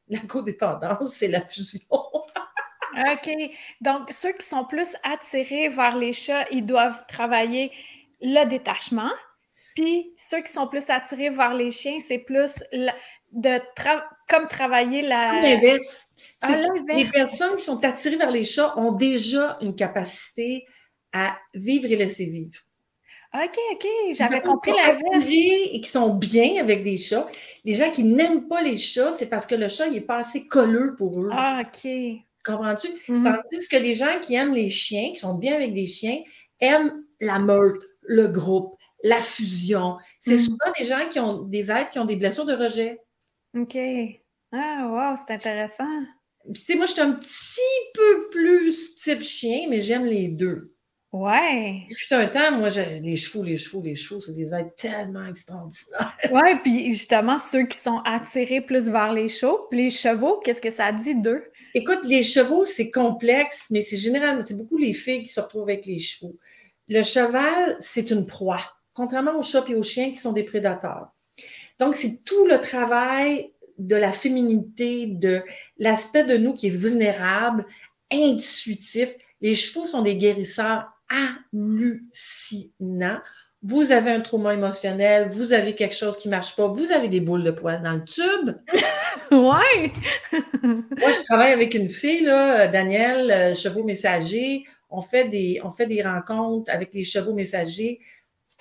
[0.08, 1.80] la codépendance, c'est la fusion.
[1.92, 3.30] OK.
[3.80, 7.72] Donc, ceux qui sont plus attirés vers les chats, ils doivent travailler
[8.22, 9.12] le détachement.
[9.76, 12.52] Puis, ceux qui sont plus attirés vers les chiens, c'est plus
[13.32, 13.60] de
[14.32, 15.42] comme travailler la.
[15.42, 16.08] L'inverse.
[16.42, 16.60] Ah,
[16.96, 20.66] les personnes qui sont attirées vers les chats ont déjà une capacité
[21.14, 22.58] à vivre et laisser vivre.
[23.34, 27.28] OK, OK, j'avais compris la et qui sont bien avec des chats.
[27.64, 30.18] Les gens qui n'aiment pas les chats, c'est parce que le chat, il est pas
[30.18, 31.30] assez colleux pour eux.
[31.32, 31.90] Ah, OK.
[32.44, 32.88] Comprends-tu?
[33.08, 36.18] Mm Tandis que les gens qui aiment les chiens, qui sont bien avec des chiens,
[36.60, 39.98] aiment la meute, le groupe, la fusion.
[40.20, 40.46] C'est mm-hmm.
[40.46, 43.00] souvent des gens qui ont des êtres qui ont des blessures de rejet.
[43.58, 43.78] OK.
[44.54, 45.86] Ah, wow, c'est intéressant.
[46.54, 47.60] tu sais, moi, je suis un petit
[47.94, 50.74] peu plus type chien, mais j'aime les deux.
[51.14, 51.82] Ouais.
[51.90, 56.18] Fut un temps, moi, les chevaux, les chevaux, les chevaux, c'est des êtres tellement extraordinaires.
[56.32, 60.70] Ouais, puis justement, ceux qui sont attirés plus vers les chevaux, les chevaux, qu'est-ce que
[60.70, 61.44] ça dit d'eux?
[61.74, 65.64] Écoute, les chevaux, c'est complexe, mais c'est généralement, c'est beaucoup les filles qui se retrouvent
[65.64, 66.38] avec les chevaux.
[66.88, 68.62] Le cheval, c'est une proie,
[68.94, 71.12] contrairement aux chats et aux chiens qui sont des prédateurs.
[71.80, 73.50] Donc, c'est tout le travail
[73.88, 75.42] de la féminité, de
[75.78, 77.66] l'aspect de nous qui est vulnérable,
[78.12, 79.14] intuitif.
[79.42, 80.92] Les chevaux sont des guérisseurs
[81.54, 83.20] hallucinant.
[83.64, 87.10] Vous avez un trauma émotionnel, vous avez quelque chose qui ne marche pas, vous avez
[87.10, 88.56] des boules de poils dans le tube.
[89.32, 89.92] ouais!
[90.64, 94.66] Moi, je travaille avec une fille, là, Danielle, euh, chevaux messagers.
[94.90, 98.00] On fait, des, on fait des rencontres avec les chevaux messagers.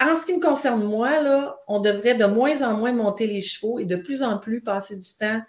[0.00, 3.42] En ce qui me concerne, moi, là, on devrait de moins en moins monter les
[3.42, 5.40] chevaux et de plus en plus passer du temps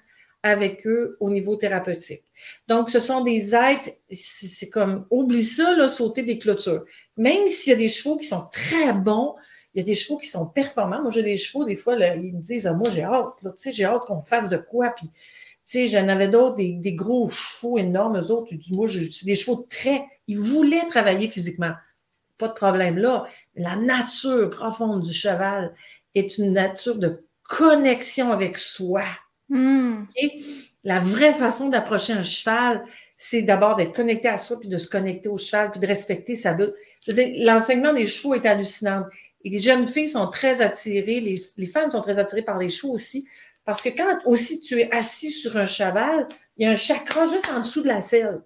[0.44, 2.24] avec eux au niveau thérapeutique.
[2.68, 6.84] Donc, ce sont des êtres, c'est comme, oublie ça, là, sauter des clôtures.
[7.16, 9.36] Même s'il y a des chevaux qui sont très bons,
[9.74, 11.02] il y a des chevaux qui sont performants.
[11.02, 13.72] Moi, j'ai des chevaux, des fois, ils me disent, ah, moi, j'ai hâte, tu sais,
[13.72, 14.90] j'ai hâte qu'on fasse de quoi.
[14.90, 15.18] Puis, tu
[15.64, 20.04] sais, j'en avais d'autres, des, gros chevaux énormes, eux autres, moi, j'ai des chevaux très,
[20.28, 21.74] ils voulaient travailler physiquement.
[22.38, 23.28] Pas de problème là.
[23.56, 25.74] La nature profonde du cheval
[26.16, 29.04] est une nature de connexion avec soi.
[29.50, 30.06] Hmm.
[30.84, 32.84] La vraie façon d'approcher un cheval,
[33.18, 36.36] c'est d'abord d'être connecté à soi, puis de se connecter au cheval, puis de respecter
[36.36, 36.74] sa bulle.
[37.06, 39.04] Je veux dire, l'enseignement des chevaux est hallucinant.
[39.44, 42.94] Et les jeunes filles sont très attirées, les, femmes sont très attirées par les chevaux
[42.94, 43.28] aussi,
[43.66, 46.28] parce que quand aussi tu es assis sur un cheval,
[46.58, 48.42] il y a un chakra juste en dessous de la selle.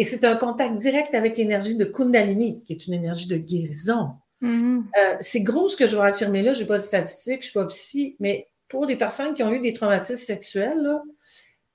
[0.00, 4.12] Et c'est un contact direct avec l'énergie de Kundalini, qui est une énergie de guérison.
[4.40, 4.84] Mm-hmm.
[4.98, 7.48] Euh, c'est gros ce que je vais affirmer là, je n'ai pas de statistiques, je
[7.48, 10.90] ne suis pas psy, mais pour les personnes qui ont eu des traumatismes sexuels,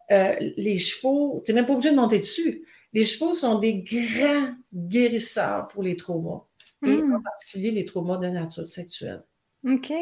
[0.10, 2.64] euh, les chevaux, tu n'es même pas obligé de monter dessus.
[2.94, 6.42] Les chevaux sont des grands guérisseurs pour les traumas,
[6.84, 7.18] et hmm.
[7.18, 9.22] en particulier les traumas de nature sexuelle.
[9.70, 9.94] OK.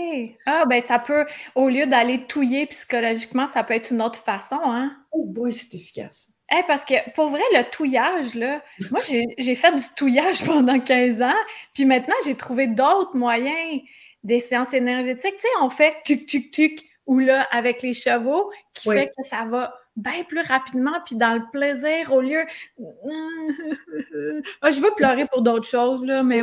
[0.46, 4.60] Ah, ben ça peut, au lieu d'aller touiller psychologiquement, ça peut être une autre façon,
[4.62, 4.96] hein?
[5.12, 6.33] Oh boy, c'est efficace.
[6.68, 9.02] Parce que pour vrai, le touillage, là, moi,
[9.38, 11.34] j'ai fait du touillage pendant 15 ans,
[11.74, 13.82] puis maintenant, j'ai trouvé d'autres moyens
[14.24, 15.36] des séances énergétiques.
[15.36, 19.28] Tu sais, on fait tuc, tuc, tuc, ou là, avec les chevaux, qui fait que
[19.28, 22.44] ça va bien plus rapidement, puis dans le plaisir, au lieu...
[24.62, 26.42] Ah, je veux pleurer pour d'autres choses, là, mais...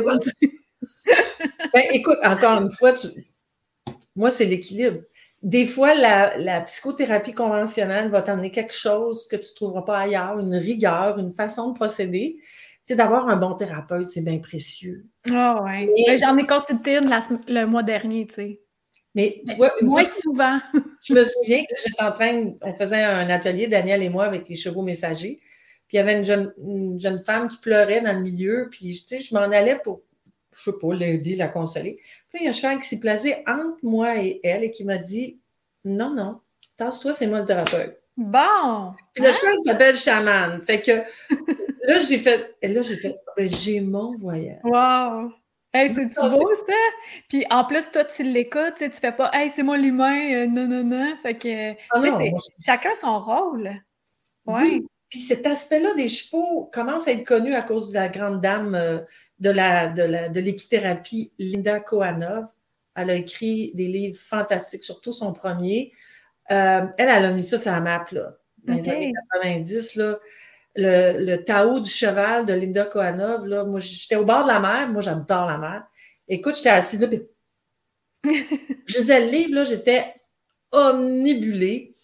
[1.73, 2.93] ben, écoute, encore une fois,
[4.15, 5.01] moi, c'est l'équilibre.
[5.41, 10.39] Des fois, la, psychothérapie conventionnelle va t'emmener quelque chose que tu ne trouveras pas ailleurs,
[10.39, 12.37] une rigueur, une façon de procéder.
[12.39, 12.47] Tu
[12.85, 15.03] sais, d'avoir un bon thérapeute, c'est bien précieux.
[15.29, 15.89] Ah oh, ouais.
[16.07, 17.09] Ben, j'en ai consulté une
[17.47, 18.61] le mois dernier, tu sais.
[19.13, 20.59] Mais tu vois, moins souvent.
[21.03, 24.47] je me souviens que j'étais en train, on faisait un atelier, Daniel et moi, avec
[24.47, 25.39] les chevaux messagers.
[25.87, 28.69] Puis il y avait une jeune, une jeune femme qui pleurait dans le milieu.
[28.71, 30.01] Puis, tu sais, je m'en allais pour,
[30.55, 31.99] je sais pas, l'aider, la consoler.
[32.31, 34.83] Puis il y a un cheval qui s'est placé entre moi et elle et qui
[34.83, 35.39] m'a dit
[35.83, 36.39] Non, non,
[36.77, 37.97] tasse-toi, c'est moi le thérapeute.
[38.17, 38.93] Bon!
[39.13, 39.33] Puis le hein?
[39.33, 40.61] cheval s'appelle Chaman.
[40.61, 40.91] Fait que
[41.87, 44.59] là, j'ai fait, là, j'ai fait, ben, j'ai mon voyage.
[44.63, 45.31] Wow!
[45.73, 46.73] Hey, c'est beau, ça?
[47.29, 50.67] Puis en plus, toi, tu l'écoutes, tu fais pas Hey, c'est moi l'humain, euh, non,
[50.67, 51.15] non, non.
[51.21, 53.71] Fait que, ah chacun son rôle.
[54.45, 54.85] Oui.
[55.09, 58.75] Puis cet aspect-là des chevaux commence à être connu à cause de la grande dame
[58.75, 58.99] euh,
[59.41, 62.45] de la de l'équithérapie, Linda Kohanov.
[62.95, 65.91] Elle a écrit des livres fantastiques, surtout son premier.
[66.51, 68.33] Euh, elle, elle a mis ça sur la map, là,
[68.63, 70.19] dans les années 90, là
[70.75, 73.45] le, le Tao du cheval de Linda Kohanov.
[73.45, 74.89] Là, moi, j'étais au bord de la mer.
[74.89, 75.83] Moi, j'adore la mer.
[76.27, 77.21] Écoute, j'étais assise là, puis
[78.85, 80.13] je lisais le livre, là, j'étais
[80.71, 81.95] omnibulée.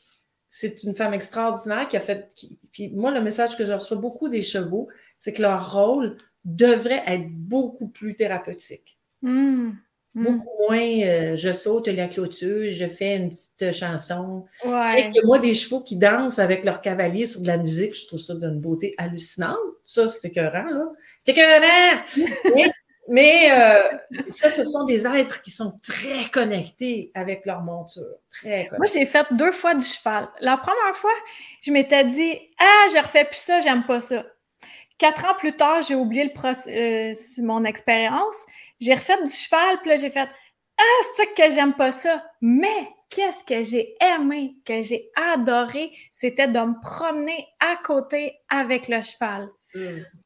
[0.49, 2.33] C'est une femme extraordinaire qui a fait.
[2.71, 6.17] puis moi, le message que je reçois beaucoup des chevaux, c'est que leur rôle
[6.47, 8.97] devrait être beaucoup plus thérapeutique.
[9.21, 9.71] Hmm.
[10.13, 10.23] Mm.
[10.23, 14.45] Beaucoup moins euh, je saute la clôture, je fais une petite chanson.
[14.65, 15.09] Ouais.
[15.09, 17.93] Il y a moi des chevaux qui dansent avec leur cavalier sur de la musique,
[17.93, 19.57] je trouve ça d'une beauté hallucinante.
[19.83, 20.85] Ça, c'est écœurant, là.
[21.23, 22.01] C'est écœurant!
[22.55, 22.71] mais,
[23.09, 28.15] mais euh, ça, ce sont des êtres qui sont très connectés avec leur monture.
[28.29, 30.29] Très Moi, j'ai fait deux fois du cheval.
[30.39, 31.13] La première fois,
[31.61, 34.25] je m'étais dit Ah, je refais plus ça, j'aime pas ça.
[34.97, 36.31] Quatre ans plus tard, j'ai oublié le
[36.71, 38.45] euh, mon expérience.
[38.79, 40.29] J'ai refait du cheval, puis là, j'ai fait
[40.79, 42.23] Ah, c'est que j'aime pas ça.
[42.41, 48.87] Mais qu'est-ce que j'ai aimé, que j'ai adoré, c'était de me promener à côté avec
[48.87, 49.49] le cheval.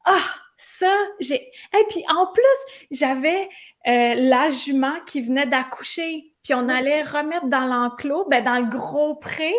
[0.04, 0.18] Ah,
[0.56, 1.36] ça, j'ai.
[1.36, 3.48] Et puis en plus, j'avais
[3.86, 8.68] euh, la jument qui venait d'accoucher puis on allait remettre dans l'enclos, ben dans le
[8.68, 9.52] gros pré,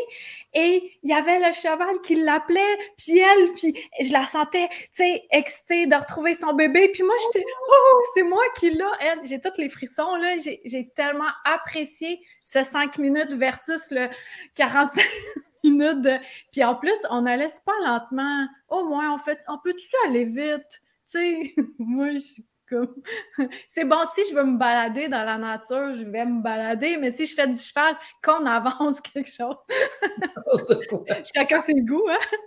[0.53, 4.87] et il y avait le cheval qui l'appelait, puis elle, puis je la sentais, tu
[4.91, 9.19] sais, excitée de retrouver son bébé, puis moi j'étais, oh, c'est moi qui l'a, elle,
[9.23, 14.09] j'ai tous les frissons là, j'ai tellement apprécié ce cinq minutes versus le
[14.55, 15.03] 45
[15.63, 16.17] minutes de...
[16.51, 20.67] puis en plus on allait super lentement, au moins on fait, on peut-tu aller vite,
[20.69, 22.41] tu sais, moi je
[23.67, 27.11] c'est bon, si je veux me balader dans la nature, je vais me balader, mais
[27.11, 29.55] si je fais du cheval, qu'on avance quelque chose.
[31.35, 32.37] Chacun ses goûts, hein?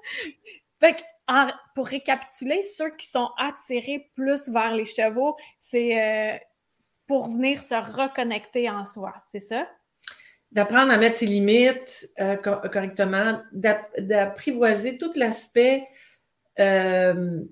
[0.79, 1.03] Fait que,
[1.75, 6.39] pour récapituler, ceux qui sont attirés plus vers les chevaux, c'est euh,
[7.07, 9.67] pour venir se reconnecter en soi, c'est ça?
[10.53, 15.83] D'apprendre à mettre ses limites euh, correctement, d'apprivoiser tout l'aspect
[16.59, 17.43] euh,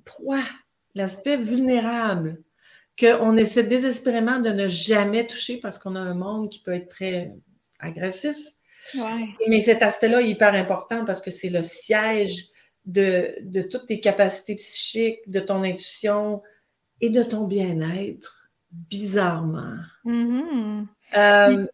[0.95, 2.37] l'aspect vulnérable
[2.99, 6.89] qu'on essaie désespérément de ne jamais toucher parce qu'on a un monde qui peut être
[6.89, 7.33] très
[7.81, 8.37] agressif.
[9.49, 12.47] Mais cet aspect-là est hyper important parce que c'est le siège
[12.85, 16.43] de, de, toutes tes capacités psychiques, de ton intuition
[17.01, 18.49] et de ton bien-être,
[18.91, 19.77] bizarrement.
[20.05, 20.87] Mm-hmm.
[21.17, 21.67] Euh,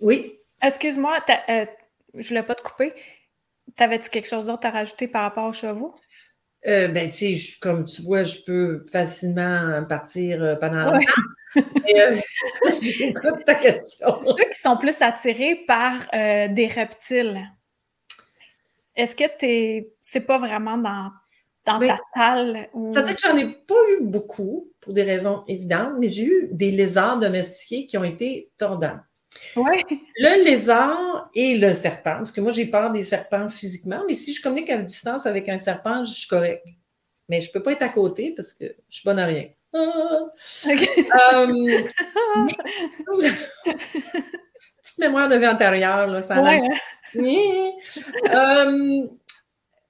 [0.00, 0.34] oui?
[0.62, 1.18] Excuse-moi,
[1.48, 1.66] euh,
[2.14, 2.92] je ne voulais pas te couper.
[3.76, 5.94] T'avais-tu quelque chose d'autre à rajouter par rapport aux chevaux?
[6.66, 11.00] Euh, ben, tu sais, comme tu vois, je peux facilement partir euh, pendant longtemps.
[11.56, 12.14] Euh,
[12.82, 14.06] j'écoute ta question.
[14.22, 17.40] Ceux qui sont plus attirés par des reptiles,
[18.94, 21.10] est-ce que es, c'est pas vraiment dans,
[21.64, 22.68] dans ta salle?
[22.74, 22.92] Ou...
[22.92, 26.48] Ça fait que j'en ai pas eu beaucoup, pour des raisons évidentes, mais j'ai eu
[26.52, 29.00] des lézards domestiqués qui ont été tordants.
[29.56, 34.32] Le lézard et le serpent, parce que moi, j'ai peur des serpents physiquement, mais si
[34.32, 36.64] je communique à distance avec un serpent, je suis correct.
[37.28, 39.44] Mais je ne peux pas être à côté parce que je suis bonne à rien.
[39.74, 40.22] Ah!
[41.34, 41.82] Euh,
[44.82, 46.58] petite mémoire de vie antérieure, là, ça ouais.
[48.34, 49.06] euh,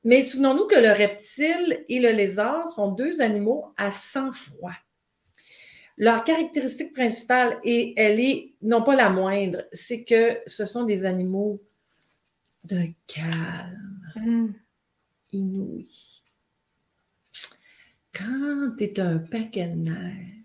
[0.05, 4.73] mais souvenons-nous que le reptile et le lézard sont deux animaux à sang froid.
[5.99, 11.05] Leur caractéristique principale, et elle est non pas la moindre, c'est que ce sont des
[11.05, 11.61] animaux
[12.63, 14.53] d'un calme mm.
[15.33, 16.23] inouï.
[18.15, 20.39] Quand tu es un paquet de nerfs,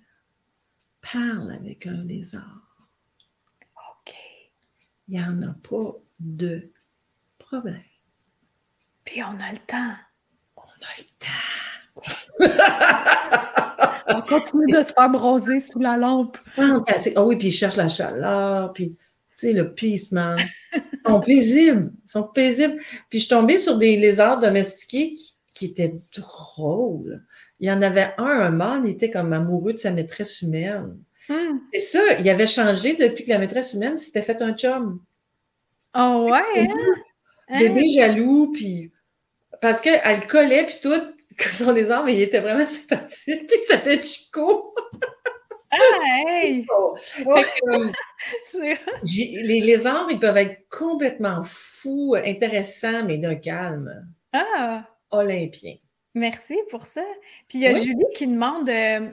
[1.12, 2.88] parle avec un lézard.
[3.76, 4.16] OK.
[5.08, 6.68] Il n'y en a pas de
[7.38, 7.80] problème.
[9.06, 9.96] Puis on a le temps.
[10.58, 11.30] On a le temps.
[14.08, 16.38] On continue de se faire bronzer sous la lampe.
[16.58, 18.90] Ah oui, puis il cherche la chaleur, puis
[19.38, 20.38] tu sais, le peace, man.
[21.06, 21.92] sont paisibles.
[22.06, 22.78] Ils sont paisibles.
[23.10, 25.14] Puis je suis tombée sur des lézards domestiqués
[25.54, 27.22] qui, étaient drôles.
[27.60, 30.98] Il y en avait un, un mâle, il était comme amoureux de sa maîtresse humaine.
[31.30, 31.60] Hmm.
[31.72, 35.00] C'est ça, il avait changé depuis que la maîtresse humaine s'était fait un chum.
[35.96, 36.68] Oh ouais!
[37.50, 37.60] Hein?
[37.60, 38.92] Bébé jaloux, puis
[39.62, 40.92] parce qu'elle collait, puis tout,
[41.38, 43.52] que son mais il était vraiment sympathique.
[43.52, 44.74] Il s'appelait Chico.
[45.72, 46.66] Ah, hey!
[47.26, 47.92] Euh,
[49.04, 54.08] les lézards, ils peuvent être complètement fous, intéressants, mais d'un calme.
[54.34, 54.86] Ah!
[55.12, 55.76] Olympien.
[56.16, 57.04] Merci pour ça.
[57.48, 59.10] Puis il y a Julie qui demande euh,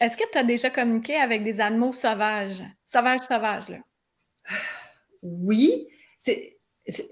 [0.00, 2.62] est-ce que tu as déjà communiqué avec des animaux sauvages?
[2.84, 3.78] Sauvages, sauvages, là.
[5.22, 5.86] Oui.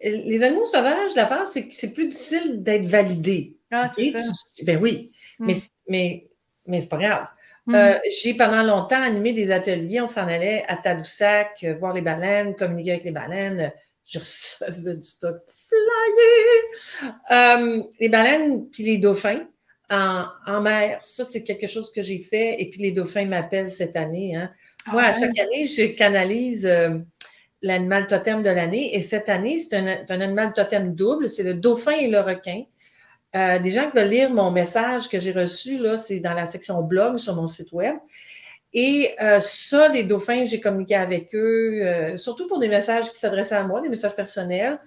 [0.03, 3.57] les animaux sauvages, l'affaire, c'est que c'est plus difficile d'être validé.
[3.71, 4.65] Ah, c'est ça.
[4.65, 5.13] Ben oui.
[5.39, 5.47] Hmm.
[5.47, 5.55] Mais,
[5.89, 6.25] mais,
[6.67, 7.27] mais c'est pas grave.
[7.67, 7.75] Hmm.
[7.75, 10.01] Euh, j'ai pendant longtemps animé des ateliers.
[10.01, 13.73] On s'en allait à Tadoussac, euh, voir les baleines, communiquer avec les baleines.
[14.07, 17.13] Je recevais du stock flyé.
[17.31, 19.47] Euh, les baleines puis les dauphins
[19.89, 20.99] en, mer.
[21.03, 22.61] Ça, c'est quelque chose que j'ai fait.
[22.61, 24.35] Et puis les dauphins m'appellent cette année.
[24.35, 24.51] Hein.
[24.91, 26.69] Moi, à ah chaque année, je canalise
[27.63, 28.97] l'animal totem de l'année.
[28.97, 31.29] Et cette année, c'est un, un, animal totem double.
[31.29, 32.65] C'est le dauphin et le requin.
[33.37, 36.47] Euh, des gens qui veulent lire mon message que j'ai reçu, là, c'est dans la
[36.47, 37.95] section blog sur mon site web.
[38.73, 43.19] Et euh, ça, les dauphins, j'ai communiqué avec eux, euh, surtout pour des messages qui
[43.19, 44.79] s'adressaient à moi, des messages personnels,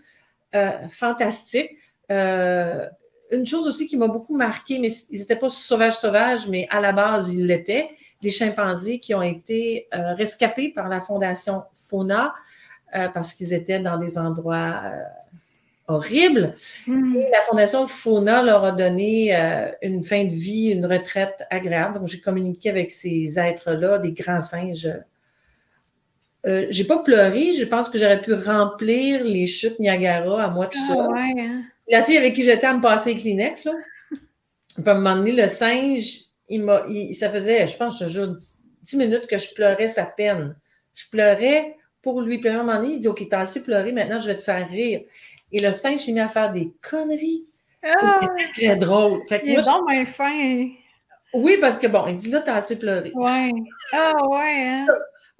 [0.90, 1.72] fantastiques.
[2.10, 6.80] une chose aussi qui m'a beaucoup marqué, mais ils n'étaient pas sauvages sauvages, mais à
[6.80, 7.90] la base, ils l'étaient,
[8.22, 12.36] les chimpanzés qui ont été rescapés par la Fondation Fauna
[12.92, 14.80] parce qu'ils étaient dans des endroits
[15.94, 16.56] horrible.
[16.88, 17.16] Hmm.
[17.16, 22.00] Et la Fondation Fauna leur a donné euh, une fin de vie, une retraite agréable.
[22.00, 24.92] Donc, j'ai communiqué avec ces êtres-là, des grands singes.
[26.46, 30.68] Euh, j'ai pas pleuré, je pense que j'aurais pu remplir les chutes Niagara à moi
[30.68, 31.64] tout ah, Ouais, hein.
[31.90, 33.72] La fille avec qui j'étais à me passer les Kleenex, là.
[34.76, 38.36] Puis à un moment donné, le singe, il m'a, ça faisait, je pense, je jure,
[38.82, 40.56] dix minutes que je pleurais sa peine.
[40.94, 42.40] Je pleurais pour lui.
[42.40, 44.42] Puis à un moment donné, il dit, OK, t'as assez pleuré, maintenant je vais te
[44.42, 45.02] faire rire.
[45.54, 47.48] Et le singe s'est mis à faire des conneries.
[47.84, 48.08] Ah!
[48.08, 49.22] C'était très drôle.
[49.30, 50.70] Fait que il moi, est fin.
[51.34, 53.12] Oui, parce que bon, il dit là, t'as assez pleuré.
[53.14, 53.52] Ouais.
[53.92, 54.88] Ah ouais, hein?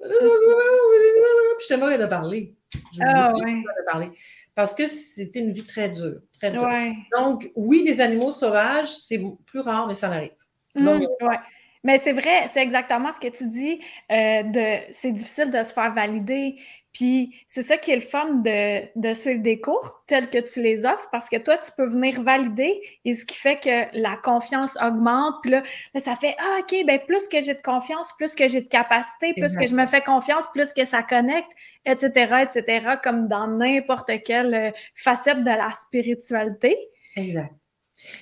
[0.00, 2.54] Puis j'étais mort de parler.
[2.92, 3.52] Je ah, ouais.
[3.52, 4.10] de parler.
[4.54, 6.20] Parce que c'était une vie très dure.
[6.38, 6.62] Très dure.
[6.62, 6.92] Ouais.
[7.16, 10.32] Donc, oui, des animaux sauvages, c'est plus rare, mais ça arrive.
[10.74, 11.38] Mmh, ouais.
[11.84, 13.80] Mais c'est vrai, c'est exactement ce que tu dis.
[14.10, 16.56] Euh, de, c'est difficile de se faire valider.
[16.94, 20.86] Puis c'est ça qui est le fun de, suivre des cours tels que tu les
[20.86, 24.78] offres parce que toi, tu peux venir valider et ce qui fait que la confiance
[24.80, 25.34] augmente.
[25.42, 25.62] Puis là,
[25.98, 29.34] ça fait Ah, OK, ben plus que j'ai de confiance, plus que j'ai de capacité,
[29.34, 31.50] plus que je me fais confiance, plus que ça connecte,
[31.84, 36.78] etc., etc., comme dans n'importe quelle euh, facette de la spiritualité.
[37.16, 37.52] Exact.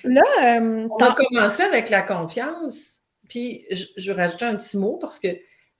[0.03, 3.01] Là, euh, on a commencé avec la confiance.
[3.29, 5.27] Puis je, je rajouter un petit mot parce que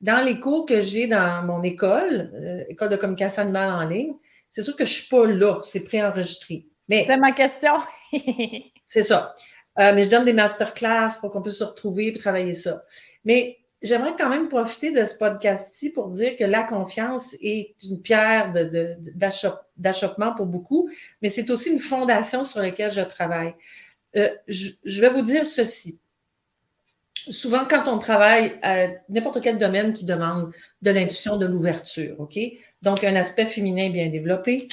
[0.03, 4.13] dans les cours que j'ai dans mon école, euh, école de communication animale en ligne,
[4.51, 6.65] c'est sûr que je suis pas là, c'est préenregistré.
[6.89, 7.71] Mais c'est ma question.
[8.85, 9.33] c'est ça.
[9.79, 12.83] Euh, mais je donne des masterclass pour qu'on puisse se retrouver et travailler ça.
[13.23, 18.01] Mais j'aimerais quand même profiter de ce podcast-ci pour dire que la confiance est une
[18.01, 18.51] pierre
[19.15, 20.89] d'achoppement de, pour beaucoup,
[21.21, 23.53] mais c'est aussi une fondation sur laquelle je travaille.
[24.17, 25.97] Euh, je vais vous dire ceci
[27.31, 30.51] souvent, quand on travaille à n'importe quel domaine qui demande
[30.81, 32.37] de l'intuition, de l'ouverture, OK?
[32.81, 34.67] Donc, un aspect féminin bien développé,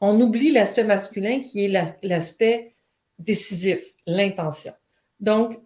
[0.00, 2.72] on oublie l'aspect masculin qui est l'aspect
[3.18, 4.72] décisif, l'intention.
[5.20, 5.58] Donc,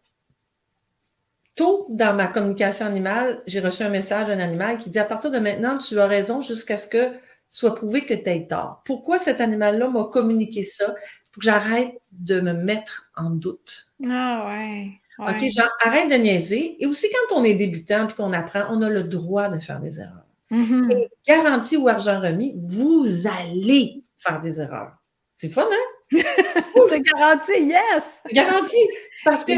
[1.57, 5.31] tôt dans ma communication animale, j'ai reçu un message d'un animal qui dit à partir
[5.31, 7.11] de maintenant, tu as raison jusqu'à ce que
[7.49, 8.83] soit prouvé que tu aies tort.
[8.85, 10.95] Pourquoi cet animal-là m'a communiqué ça?
[11.33, 13.93] Pour que j'arrête de me mettre en doute.
[14.09, 15.00] Ah ouais.
[15.29, 16.77] OK, genre, arrête de niaiser.
[16.83, 19.81] Et aussi, quand on est débutant et qu'on apprend, on a le droit de faire
[19.81, 20.25] des erreurs.
[20.51, 20.91] Mm
[21.27, 24.93] garantie ou argent remis, vous allez faire des erreurs.
[25.37, 26.19] C'est fun, hein?
[26.89, 28.21] C'est garanti, yes!
[28.33, 28.77] Garanti!
[29.25, 29.53] Parce que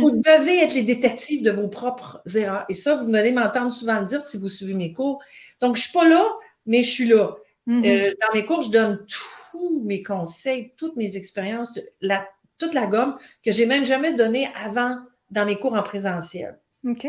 [0.00, 2.64] vous devez être les détectives de vos propres erreurs.
[2.68, 5.22] Et ça, vous allez m'entendre souvent le dire si vous suivez mes cours.
[5.60, 6.26] Donc, je ne suis pas là,
[6.66, 7.34] mais je suis là.
[7.66, 7.86] Mm-hmm.
[7.86, 9.06] Euh, dans mes cours, je donne
[9.52, 12.26] tous mes conseils, toutes mes expériences, la
[12.60, 14.98] toute la gomme que j'ai même jamais donnée avant
[15.30, 16.58] dans mes cours en présentiel.
[16.86, 17.04] OK.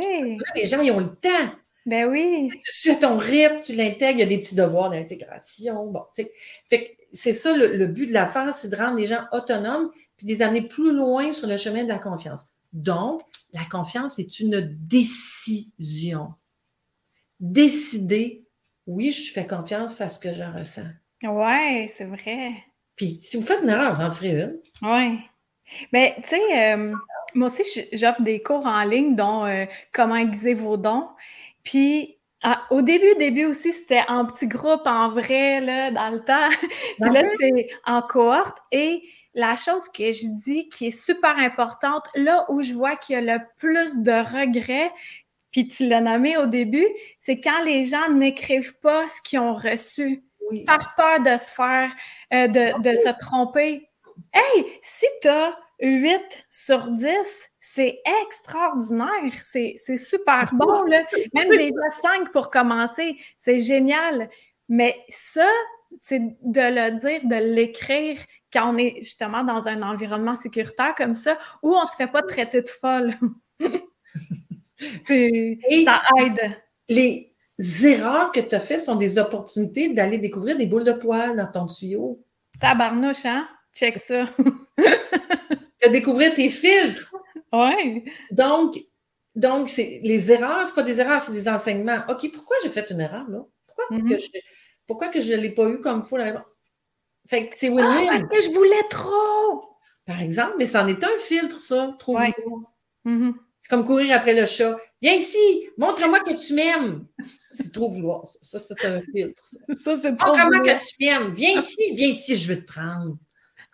[0.55, 1.51] les gens, ils ont le temps.
[1.85, 2.49] Ben oui.
[2.51, 5.87] Tu suis ton rythme, tu l'intègres, il y a des petits devoirs d'intégration.
[5.91, 10.31] Bon, c'est ça le, but de l'affaire, c'est de rendre les gens autonomes puis de
[10.31, 12.45] les amener plus loin sur le chemin de la confiance.
[12.73, 13.21] Donc,
[13.53, 16.33] la confiance est une décision.
[17.39, 18.43] Décider,
[18.85, 20.87] oui, je fais confiance à ce que je ressens.
[21.23, 22.51] Ouais, c'est vrai.
[22.95, 24.59] Puis si vous faites une erreur, vous en ferez une.
[24.83, 25.17] Ouais.
[25.91, 26.93] Mais tu sais, euh,
[27.33, 27.63] moi aussi,
[27.93, 31.07] j'offre des cours en ligne, dont euh, comment aiguiser vos dons.
[31.63, 32.17] Puis
[32.71, 36.49] au début, début aussi, c'était en petit groupe, en vrai, là, dans le temps.
[37.01, 38.57] Puis là, c'est en cohorte.
[38.71, 39.03] Et
[39.33, 43.17] la chose que je dis qui est super importante, là où je vois qu'il y
[43.17, 44.91] a le plus de regrets,
[45.51, 49.53] puis tu l'as nommé au début, c'est quand les gens n'écrivent pas ce qu'ils ont
[49.53, 50.23] reçu,
[50.65, 51.91] par peur de se faire,
[52.33, 53.89] euh, de, de se tromper.
[54.33, 57.07] Hey, si tu as 8 sur 10,
[57.59, 59.33] c'est extraordinaire.
[59.41, 60.83] C'est super bon.
[60.83, 61.03] Là.
[61.33, 64.29] Même déjà 5 pour commencer, c'est génial.
[64.69, 65.47] Mais ça,
[65.99, 68.17] c'est de le dire, de l'écrire
[68.53, 72.07] quand on est justement dans un environnement sécuritaire comme ça, où on ne se fait
[72.07, 73.13] pas traiter de folle.
[75.85, 76.57] ça aide.
[76.87, 77.33] Les
[77.85, 81.51] erreurs que tu as faites sont des opportunités d'aller découvrir des boules de poils dans
[81.51, 82.19] ton tuyau.
[82.59, 83.47] Tabarnouche, hein?
[83.73, 84.25] Check ça.
[84.77, 87.13] de découvrir tes filtres.
[87.53, 88.05] Oui.
[88.31, 88.77] Donc,
[89.35, 92.03] donc c'est, les erreurs, c'est pas des erreurs, c'est des enseignements.
[92.09, 93.45] OK, pourquoi j'ai fait une erreur, là?
[93.67, 94.09] Pourquoi, mm-hmm.
[94.09, 94.27] que, je,
[94.87, 96.17] pourquoi que je ne l'ai pas eu comme il faut?
[97.27, 99.77] Fait que c'est win Ah, parce que je voulais trop!
[100.05, 102.33] Par exemple, mais c'en est un filtre, ça, trop ouais.
[103.05, 103.33] Mm-hmm.
[103.59, 104.75] C'est comme courir après le chat.
[105.01, 105.37] Viens ici,
[105.77, 107.05] montre-moi que tu m'aimes.
[107.47, 108.59] C'est trop vouloir, ça.
[108.59, 109.41] c'est un filtre.
[109.45, 111.33] Ça, ça c'est trop Montre-moi que tu m'aimes.
[111.33, 113.17] Viens ici, viens ici, je veux te prendre.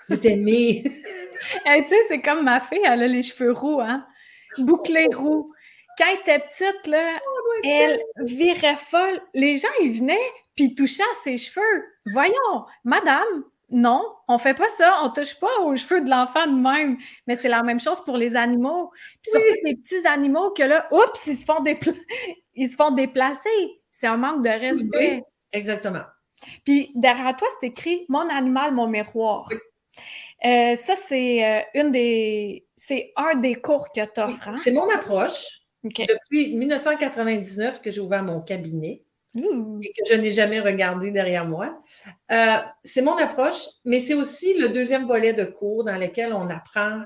[0.09, 0.83] Je t'aimer.
[1.65, 4.05] tu sais, c'est comme ma fille, elle a les cheveux roux, hein?
[4.57, 5.45] Bouclés roux.
[5.97, 9.19] Quand elle était petite, là, oh, elle virait folle.
[9.33, 11.85] Les gens, ils venaient, puis ils touchaient à ses cheveux.
[12.05, 16.53] Voyons, madame, non, on fait pas ça, on touche pas aux cheveux de l'enfant de
[16.53, 16.97] même.
[17.25, 18.91] Mais c'est la même chose pour les animaux.
[19.21, 21.63] Puis surtout les petits animaux que là, oups, ils se font,
[22.55, 23.49] ils se font déplacer.
[23.91, 25.21] C'est un manque de respect.
[25.51, 26.03] exactement.
[26.63, 29.49] Puis derrière toi, c'est écrit Mon animal, mon miroir.
[30.45, 32.65] Euh, ça, c'est euh, une des.
[32.75, 34.49] C'est un des cours que tu offres.
[34.49, 34.55] Hein?
[34.57, 35.61] C'est mon approche.
[35.83, 39.01] Depuis 1999 que j'ai ouvert mon cabinet
[39.35, 41.81] et que je n'ai jamais regardé derrière moi.
[42.31, 46.49] Euh, c'est mon approche, mais c'est aussi le deuxième volet de cours dans lequel on
[46.49, 47.03] apprend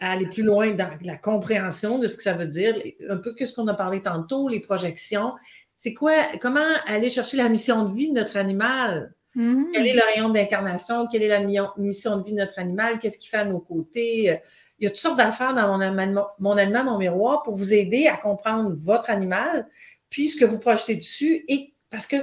[0.00, 2.74] à aller plus loin dans la compréhension de ce que ça veut dire,
[3.08, 5.32] un peu que ce qu'on a parlé tantôt, les projections.
[5.76, 9.14] C'est quoi, comment aller chercher la mission de vie de notre animal?
[9.36, 9.64] Mm-hmm.
[9.72, 11.06] Quel est le rayon d'incarnation?
[11.06, 11.40] Quelle est la
[11.76, 12.98] mission de vie de notre animal?
[12.98, 14.40] Qu'est-ce qu'il fait à nos côtés?
[14.78, 17.74] Il y a toutes sortes d'affaires dans mon animal, mon animal, mon miroir pour vous
[17.74, 19.66] aider à comprendre votre animal,
[20.08, 21.44] puis ce que vous projetez dessus.
[21.48, 22.16] Et parce que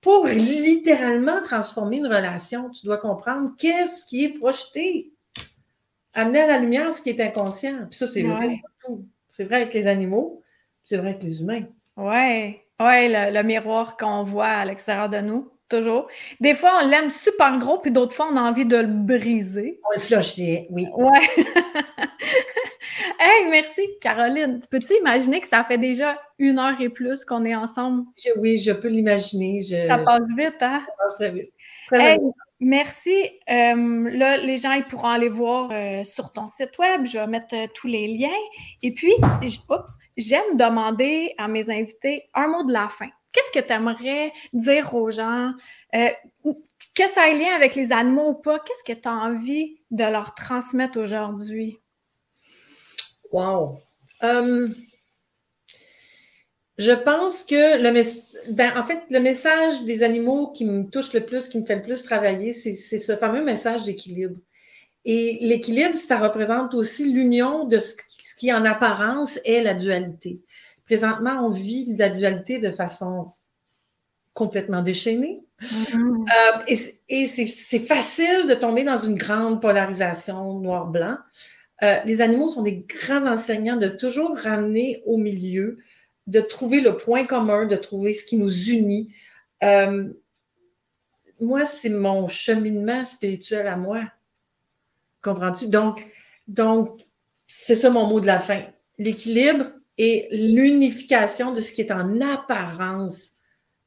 [0.00, 5.12] pour littéralement transformer une relation, tu dois comprendre qu'est-ce qui est projeté.
[6.12, 7.86] Amener à la lumière ce qui est inconscient.
[7.88, 8.60] Puis ça, c'est vrai
[9.28, 10.42] C'est vrai avec les animaux,
[10.84, 11.64] c'est vrai avec les humains.
[11.96, 16.08] Oui, ouais, le, le miroir qu'on voit à l'extérieur de nous toujours.
[16.40, 19.80] Des fois, on l'aime super gros, puis d'autres fois, on a envie de le briser.
[19.84, 20.86] On le flusher, oui.
[20.96, 21.28] Ouais.
[23.18, 24.60] hey, merci, Caroline.
[24.70, 28.04] Peux-tu imaginer que ça fait déjà une heure et plus qu'on est ensemble?
[28.36, 29.60] oui, je peux l'imaginer.
[29.62, 30.82] ça passe vite, hein?
[30.86, 31.52] Ça passe très vite.
[31.92, 32.18] hey,
[32.64, 33.28] Merci.
[33.50, 37.04] Euh, là, les gens ils pourront aller voir euh, sur ton site web.
[37.04, 38.28] Je vais mettre euh, tous les liens.
[38.82, 39.12] Et puis,
[40.16, 44.94] j'aime demander à mes invités un mot de la fin qu'est-ce que tu aimerais dire
[44.94, 45.52] aux gens?
[45.94, 46.08] Euh,
[46.94, 50.04] que ça ait lien avec les animaux ou pas, qu'est-ce que tu as envie de
[50.04, 51.78] leur transmettre aujourd'hui?
[53.32, 53.78] Wow!
[54.22, 54.68] Euh,
[56.78, 61.20] je pense que le ben, en fait, le message des animaux qui me touche le
[61.20, 64.36] plus, qui me fait le plus travailler, c'est ce fameux message d'équilibre.
[65.04, 67.94] Et l'équilibre, ça représente aussi l'union de ce
[68.38, 70.40] qui, en apparence, est la dualité.
[70.92, 73.32] Présentement, on vit la dualité de façon
[74.34, 75.40] complètement déchaînée.
[75.62, 76.28] Mm-hmm.
[76.68, 81.16] Euh, et, c'est facile de tomber dans une grande polarisation noir-blanc.
[81.82, 85.78] Euh, les animaux sont des grands enseignants de toujours ramener au milieu,
[86.26, 89.14] de trouver le point commun, de trouver ce qui nous unit.
[89.62, 90.12] Euh,
[91.40, 94.02] moi, c'est mon cheminement spirituel à moi.
[95.22, 95.68] Comprends-tu?
[95.68, 96.06] Donc,
[96.48, 97.00] donc
[97.46, 98.60] c'est ça mon mot de la fin.
[98.98, 99.64] L'équilibre,
[100.04, 103.34] et l'unification de ce qui est en apparence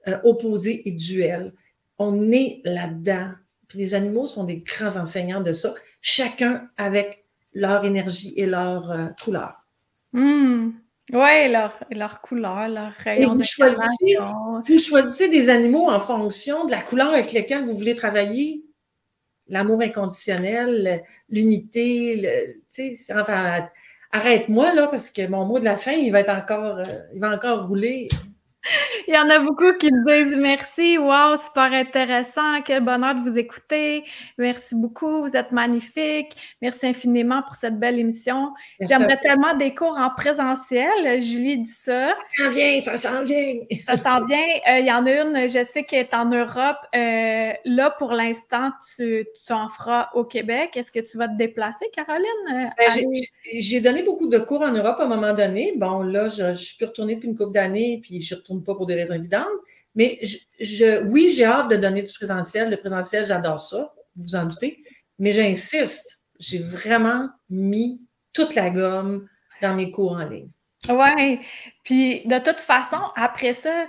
[0.07, 1.51] euh, opposé et duel.
[1.97, 3.31] On est là-dedans.
[3.67, 8.91] Puis les animaux sont des grands enseignants de ça, chacun avec leur énergie et leur
[8.91, 9.61] euh, couleur.
[10.13, 10.69] Hmm.
[11.11, 14.17] Oui, leur, leur couleur, leur rayon vous choisissez,
[14.67, 18.63] vous choisissez des animaux en fonction de la couleur avec laquelle vous voulez travailler.
[19.49, 23.13] L'amour inconditionnel, l'unité, tu sais,
[24.15, 27.19] arrête-moi là, parce que mon mot de la fin, il va être encore, euh, il
[27.19, 28.07] va encore rouler.
[29.07, 30.97] Il y en a beaucoup qui disent merci.
[30.97, 32.61] Wow, super intéressant.
[32.63, 34.03] Quel bonheur de vous écouter.
[34.37, 35.21] Merci beaucoup.
[35.21, 36.35] Vous êtes magnifique.
[36.61, 38.53] Merci infiniment pour cette belle émission.
[38.79, 41.21] J'aimerais tellement des cours en présentiel.
[41.21, 42.15] Julie dit ça.
[42.33, 43.53] Ça s'en vient, ça s'en vient.
[43.83, 44.47] Ça s'en vient.
[44.69, 46.77] Euh, il y en a une, je sais qu'elle est en Europe.
[46.95, 50.75] Euh, là, pour l'instant, tu, tu, en feras au Québec.
[50.75, 52.25] Est-ce que tu vas te déplacer, Caroline?
[52.51, 53.09] Euh, ben,
[53.53, 55.73] j'ai donné beaucoup de cours en Europe à un moment donné.
[55.77, 58.85] Bon, là, je, je suis retournée depuis une couple d'années, puis je retourne pas pour
[58.85, 59.47] des raisons évidentes.
[59.95, 60.19] Mais
[60.59, 62.69] je, oui, j'ai hâte de donner du présentiel.
[62.69, 64.83] Le présentiel, j'adore ça, vous vous en doutez.
[65.19, 68.01] Mais j'insiste, j'ai vraiment mis
[68.33, 69.27] toute la gomme
[69.61, 70.49] dans mes cours en ligne.
[70.89, 71.39] Oui.
[71.83, 73.85] Puis de toute façon, après ça,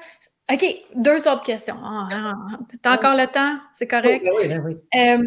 [0.52, 0.64] OK,
[0.94, 1.76] deux autres questions.
[1.82, 2.58] Ah, ah, ah.
[2.70, 3.58] tu as encore le temps?
[3.72, 4.24] C'est correct?
[4.24, 4.76] Oui, oui, oui.
[4.94, 5.24] Euh,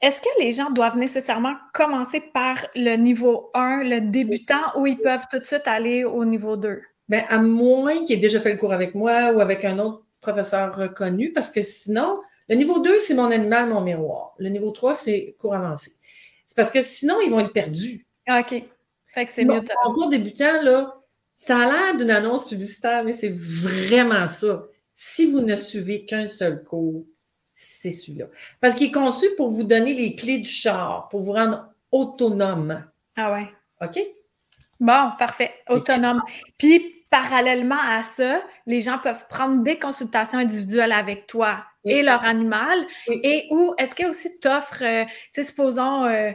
[0.00, 4.96] est-ce que les gens doivent nécessairement commencer par le niveau 1, le débutant, ou ils
[4.96, 6.80] peuvent tout de suite aller au niveau 2?
[7.10, 10.00] Bien, à moins qu'il ait déjà fait le cours avec moi ou avec un autre
[10.20, 14.32] professeur reconnu, parce que sinon, le niveau 2, c'est mon animal, mon miroir.
[14.38, 15.90] Le niveau 3, c'est cours avancé.
[16.46, 18.06] C'est parce que sinon, ils vont être perdus.
[18.28, 18.62] Ah, OK.
[19.12, 19.60] Fait que c'est mieux.
[19.84, 20.94] En cours débutant, là,
[21.34, 24.62] ça a l'air d'une annonce publicitaire, mais c'est vraiment ça.
[24.94, 27.04] Si vous ne suivez qu'un seul cours,
[27.54, 28.26] c'est celui-là.
[28.60, 32.84] Parce qu'il est conçu pour vous donner les clés du char, pour vous rendre autonome.
[33.16, 33.48] Ah ouais.
[33.80, 33.98] OK?
[34.78, 35.52] Bon, parfait.
[35.68, 36.22] Autonome.
[36.56, 42.24] Puis, parallèlement à ça, les gens peuvent prendre des consultations individuelles avec toi et leur
[42.24, 42.86] animal.
[43.08, 46.30] Et ou est-ce que aussi tu offres, euh, tu sais, supposons, euh,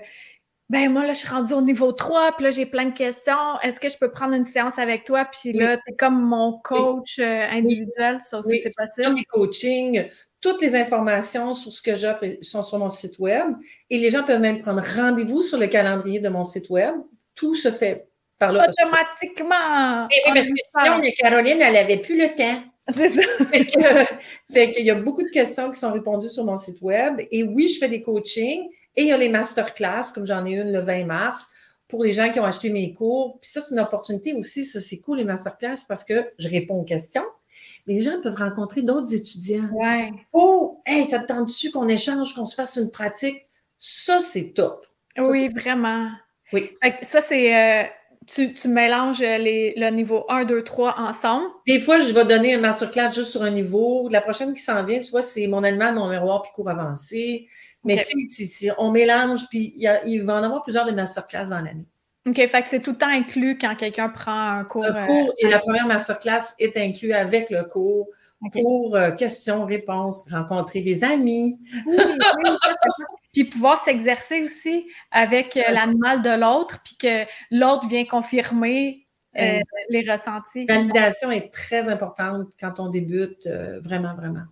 [0.70, 3.60] ben moi là, je suis rendue au niveau 3, puis là, j'ai plein de questions.
[3.62, 5.26] Est-ce que je peux prendre une séance avec toi?
[5.26, 8.20] Puis là, tu es comme mon coach euh, individuel.
[8.24, 9.08] Ça aussi, c'est possible.
[9.08, 10.10] Comme les coachings,
[10.42, 13.48] toutes les informations sur ce que j'offre sont sur mon site web.
[13.90, 16.96] Et les gens peuvent même prendre rendez-vous sur le calendrier de mon site web.
[17.36, 18.08] Tout se fait
[18.42, 20.08] Automatiquement.
[20.12, 22.62] Eh oui, parce que sinon, Caroline, elle n'avait plus le temps.
[22.90, 23.22] C'est ça.
[24.52, 27.22] fait qu'il y a beaucoup de questions qui sont répondues sur mon site web.
[27.32, 30.52] Et oui, je fais des coachings et il y a les masterclass, comme j'en ai
[30.52, 31.50] une le 20 mars,
[31.88, 33.40] pour les gens qui ont acheté mes cours.
[33.42, 34.66] Puis ça, c'est une opportunité aussi.
[34.66, 37.26] Ça, c'est cool, les masterclass, parce que je réponds aux questions.
[37.88, 39.70] Les gens peuvent rencontrer d'autres étudiants.
[39.72, 40.12] Ouais.
[40.34, 43.48] Oh, hey, ça te tente-tu qu'on échange, qu'on se fasse une pratique?
[43.78, 44.86] Ça, c'est top.
[45.18, 46.10] oui, vraiment.
[46.54, 46.72] Oui.
[47.02, 47.56] ça, c'est.
[47.56, 47.88] Euh,
[48.28, 51.48] tu, tu, mélanges les, le niveau 1, 2, 3 ensemble?
[51.68, 54.08] Des fois, je vais donner un masterclass juste sur un niveau.
[54.10, 57.48] La prochaine qui s'en vient, tu vois, c'est mon animal, mon miroir, puis cours avancé.
[57.84, 61.88] Mais tu sais, on mélange, puis il, va en avoir plusieurs de masterclass dans l'année.
[62.28, 64.84] OK, fait que c'est tout le temps inclus quand quelqu'un prend un cours.
[64.84, 68.08] Le cours et la première masterclass est inclus avec le cours
[68.52, 71.60] pour euh, questions, réponses, rencontrer des amis.
[71.86, 72.52] Oui, oui,
[73.36, 79.04] puis pouvoir s'exercer aussi avec euh, l'animal de l'autre, puis que l'autre vient confirmer
[79.38, 79.60] euh,
[79.90, 80.66] les ressentis.
[80.66, 84.46] Validation est très importante quand on débute, euh, vraiment, vraiment.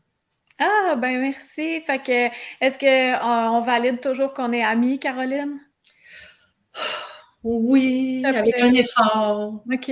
[0.59, 1.79] Ah, ben merci.
[1.81, 2.27] Fait que,
[2.59, 5.59] est-ce qu'on on valide toujours qu'on est amis, Caroline?
[7.43, 9.63] Oui, avec un effort.
[9.71, 9.91] OK.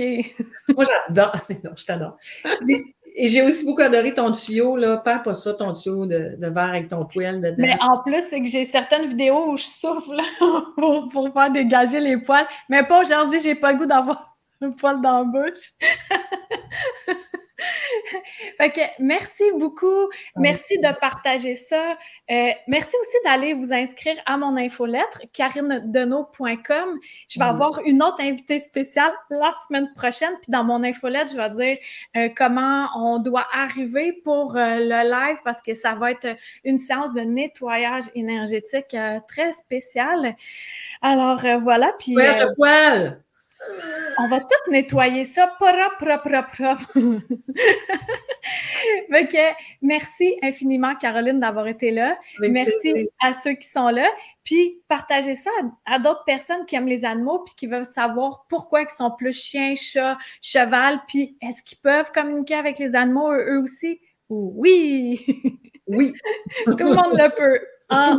[0.68, 1.36] Moi, j'adore.
[1.64, 2.18] Non, je t'adore.
[3.14, 4.96] Et j'ai aussi beaucoup adoré ton tuyau, là.
[4.98, 7.56] Perds pas ça, ton tuyau de, verre avec ton poêle dedans.
[7.58, 10.20] Mais en plus, c'est que j'ai certaines vidéos où je souffle
[10.76, 12.46] pour, pour, faire dégager les poils.
[12.68, 15.72] Mais pas aujourd'hui, j'ai pas le goût d'avoir un poil dans la bouche.
[18.58, 20.08] fait que merci beaucoup.
[20.36, 21.96] Merci de partager ça.
[22.30, 26.98] Euh, merci aussi d'aller vous inscrire à mon infolettre, carinedeno.com.
[27.28, 30.32] Je vais avoir une autre invitée spéciale la semaine prochaine.
[30.42, 31.76] Puis dans mon infolettre, je vais dire
[32.16, 36.78] euh, comment on doit arriver pour euh, le live parce que ça va être une
[36.78, 38.96] séance de nettoyage énergétique
[39.28, 40.36] très spéciale.
[41.00, 41.92] Alors voilà.
[41.98, 42.16] Puis,
[42.56, 43.18] poil.
[44.18, 46.92] On va tout nettoyer ça propre, propre, propre.
[49.82, 52.18] merci infiniment, Caroline, d'avoir été là.
[52.40, 54.08] merci à ceux qui sont là.
[54.44, 55.50] Puis, partagez ça
[55.86, 59.32] à, d'autres personnes qui aiment les animaux puis qui veulent savoir pourquoi ils sont plus
[59.32, 61.00] chiens, chats, cheval.
[61.08, 64.00] Puis, est-ce qu'ils peuvent communiquer avec les animaux eux, aussi?
[64.28, 65.20] Oui!
[65.88, 66.12] Oui!
[66.64, 67.60] Tout le monde le peut.
[67.90, 68.18] En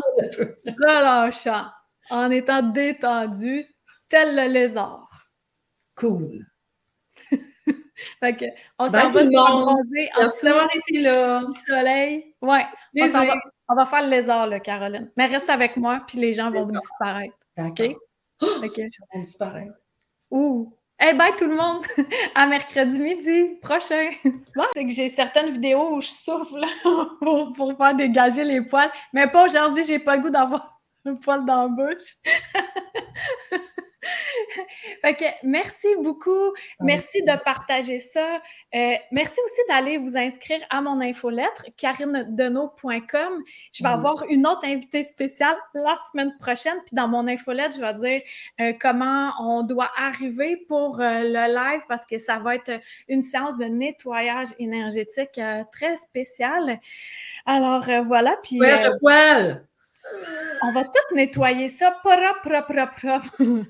[0.67, 1.65] relâchant,
[2.09, 3.65] en étant détendu,
[4.09, 5.12] tel le lézard.
[5.95, 6.45] Cool.
[8.19, 8.45] fait que,
[8.79, 11.45] on s'en va se Merci d'avoir été là.
[11.45, 12.35] Du soleil.
[12.41, 12.65] Ouais.
[12.99, 13.35] On, va,
[13.69, 15.11] on, va, faire le lézard, là, Caroline.
[15.17, 17.35] Mais reste avec moi, puis les gens vont disparaître.
[17.57, 17.81] OK?
[18.41, 18.75] OK.
[18.75, 19.75] Je vais disparaître.
[20.31, 20.75] Ouh.
[20.99, 21.83] Hey, bye tout le monde!
[22.35, 24.11] À mercredi midi prochain!
[24.73, 26.63] C'est que j'ai certaines vidéos où je souffle
[27.19, 31.15] pour, pour, faire dégager les poils, mais pas aujourd'hui, j'ai pas le goût d'avoir un
[31.15, 32.15] poil dans la bouche.
[35.01, 36.53] Fait que merci beaucoup.
[36.79, 38.41] Merci de partager ça.
[38.75, 43.43] Euh, merci aussi d'aller vous inscrire à mon infolettre, karinedeno.com.
[43.71, 46.75] Je vais avoir une autre invitée spéciale la semaine prochaine.
[46.85, 48.21] Puis dans mon infolettre, je vais dire
[48.61, 53.23] euh, comment on doit arriver pour euh, le live parce que ça va être une
[53.23, 55.39] séance de nettoyage énergétique
[55.71, 56.79] très spéciale.
[57.45, 58.37] Alors voilà.
[58.41, 58.59] Puis,
[58.99, 59.65] poil!
[60.63, 63.63] On va tout nettoyer ça propre, propre, propre.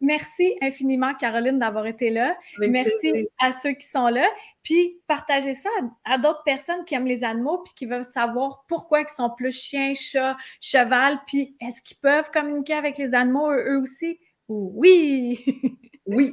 [0.00, 2.36] merci infiniment, Caroline, d'avoir été là.
[2.58, 4.28] merci à ceux qui sont là.
[4.62, 5.70] Puis, partagez ça
[6.04, 9.52] à, d'autres personnes qui aiment les animaux puis qui veulent savoir pourquoi ils sont plus
[9.52, 11.20] chiens, chats, cheval.
[11.26, 14.18] Puis, est-ce qu'ils peuvent communiquer avec les animaux eux aussi?
[14.48, 15.38] Oui!
[16.10, 16.32] Oui!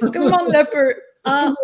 [0.00, 1.00] Tout le monde le peut.
[1.24, 1.54] En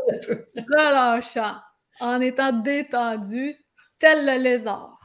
[0.56, 1.56] relâchant,
[2.00, 3.54] en étant détendu,
[3.98, 4.99] tel le lézard.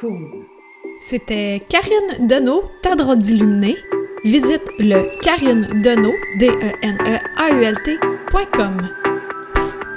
[0.00, 0.46] Cool.
[0.98, 3.76] C'était Karine Deneau, ta droite d'illuminé.
[4.24, 6.88] Visite le Karine Deneau, D-E-N-E-A-U-L-T.com.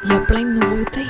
[0.03, 1.07] Il y a plein de nouveautés.